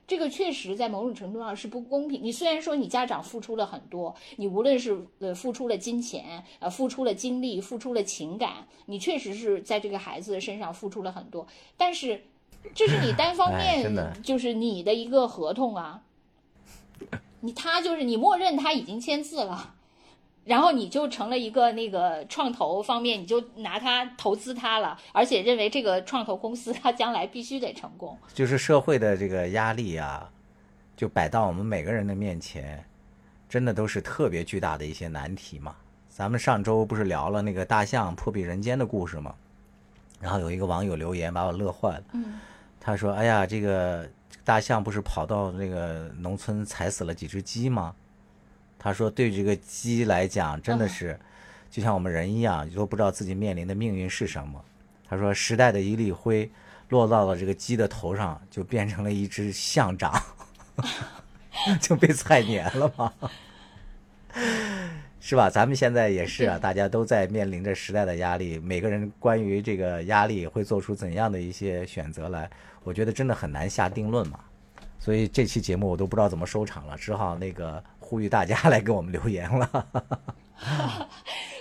[0.08, 2.24] 这个确实在某种程度上是不公平。
[2.24, 12.24] 你虽然说你家长付出了很多，你无论是呃付出了金钱，呃付出了精力，付出了情感，你确实是在这个孩子身上付出了很多，但是
[12.74, 16.02] 这是你单方面，就是你的一个合同啊。
[17.42, 19.74] 你他就是你默认他已经签字了，
[20.46, 28.18] 然后你就成了一个那个创投方面，你就拿他投资他了，而且认为这个创投公司他将来必须得成功。
[28.34, 30.30] 就是社会的这个压力啊，
[30.96, 32.84] 就摆到我们每个人的面前，
[33.50, 35.76] 真的都是特别巨大的一些难题嘛。
[36.10, 39.36] 咱们上周不是聊了那个大象破壁人间的故事吗？
[40.22, 42.40] 然后有一个网友留言把我乐坏了，嗯，
[42.84, 44.08] 他说：“哎呀，这个。”
[44.46, 47.96] 大象不是跑到那个农村踩死了几只鸡吗？
[48.78, 51.18] 他说，对这个鸡来讲，真的是
[51.72, 54.62] 就像我们人一样，都不知道自己面临的命运是什么。
[55.08, 56.52] 他说，时代的一粒灰
[56.90, 60.22] 落到了这个鸡的头上，就变成了一只象长，
[61.80, 63.14] 就被踩碾了嘛，
[65.22, 65.50] 是吧？
[65.50, 72.50] 咱们现在也是啊，大家都在面临着时代的压力，每个人关于这个压力会做出怎样的一些选择来？
[72.84, 74.40] 我觉得真的很难下定论嘛，
[75.00, 79.88] 所以这期节目我都不知道怎么收场了，只好那个呼吁大家来给我们留言了。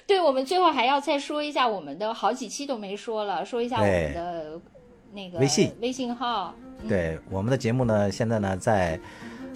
[0.06, 4.60] 对，我们最后还要再说一下我们的好几期都没说了，说一下我们的
[5.12, 6.54] 那个微信微信号。
[6.88, 8.98] 对，我们的节目呢，现在呢在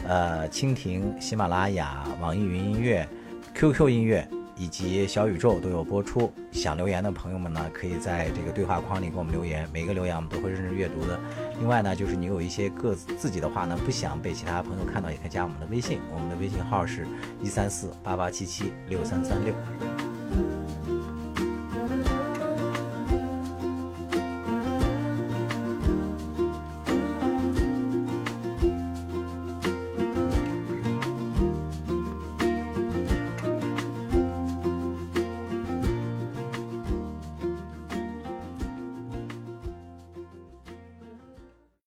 [0.06, 3.06] 呃蜻蜓、喜马拉雅、网易云音乐、
[3.54, 4.26] QQ 音乐
[4.56, 6.32] 以及小宇宙都有播出。
[6.52, 11.20] 想留言的朋友们呢，可以在这个对话框里给我们留言，每个留言我们都会认真阅读的。
[11.58, 17.06] 另外呢，就是你有一些个自己的话呢，不想被其他朋友看到，也可以加我们的微信，我们的微信号是
[17.42, 19.54] 一三四八八七七六三三六。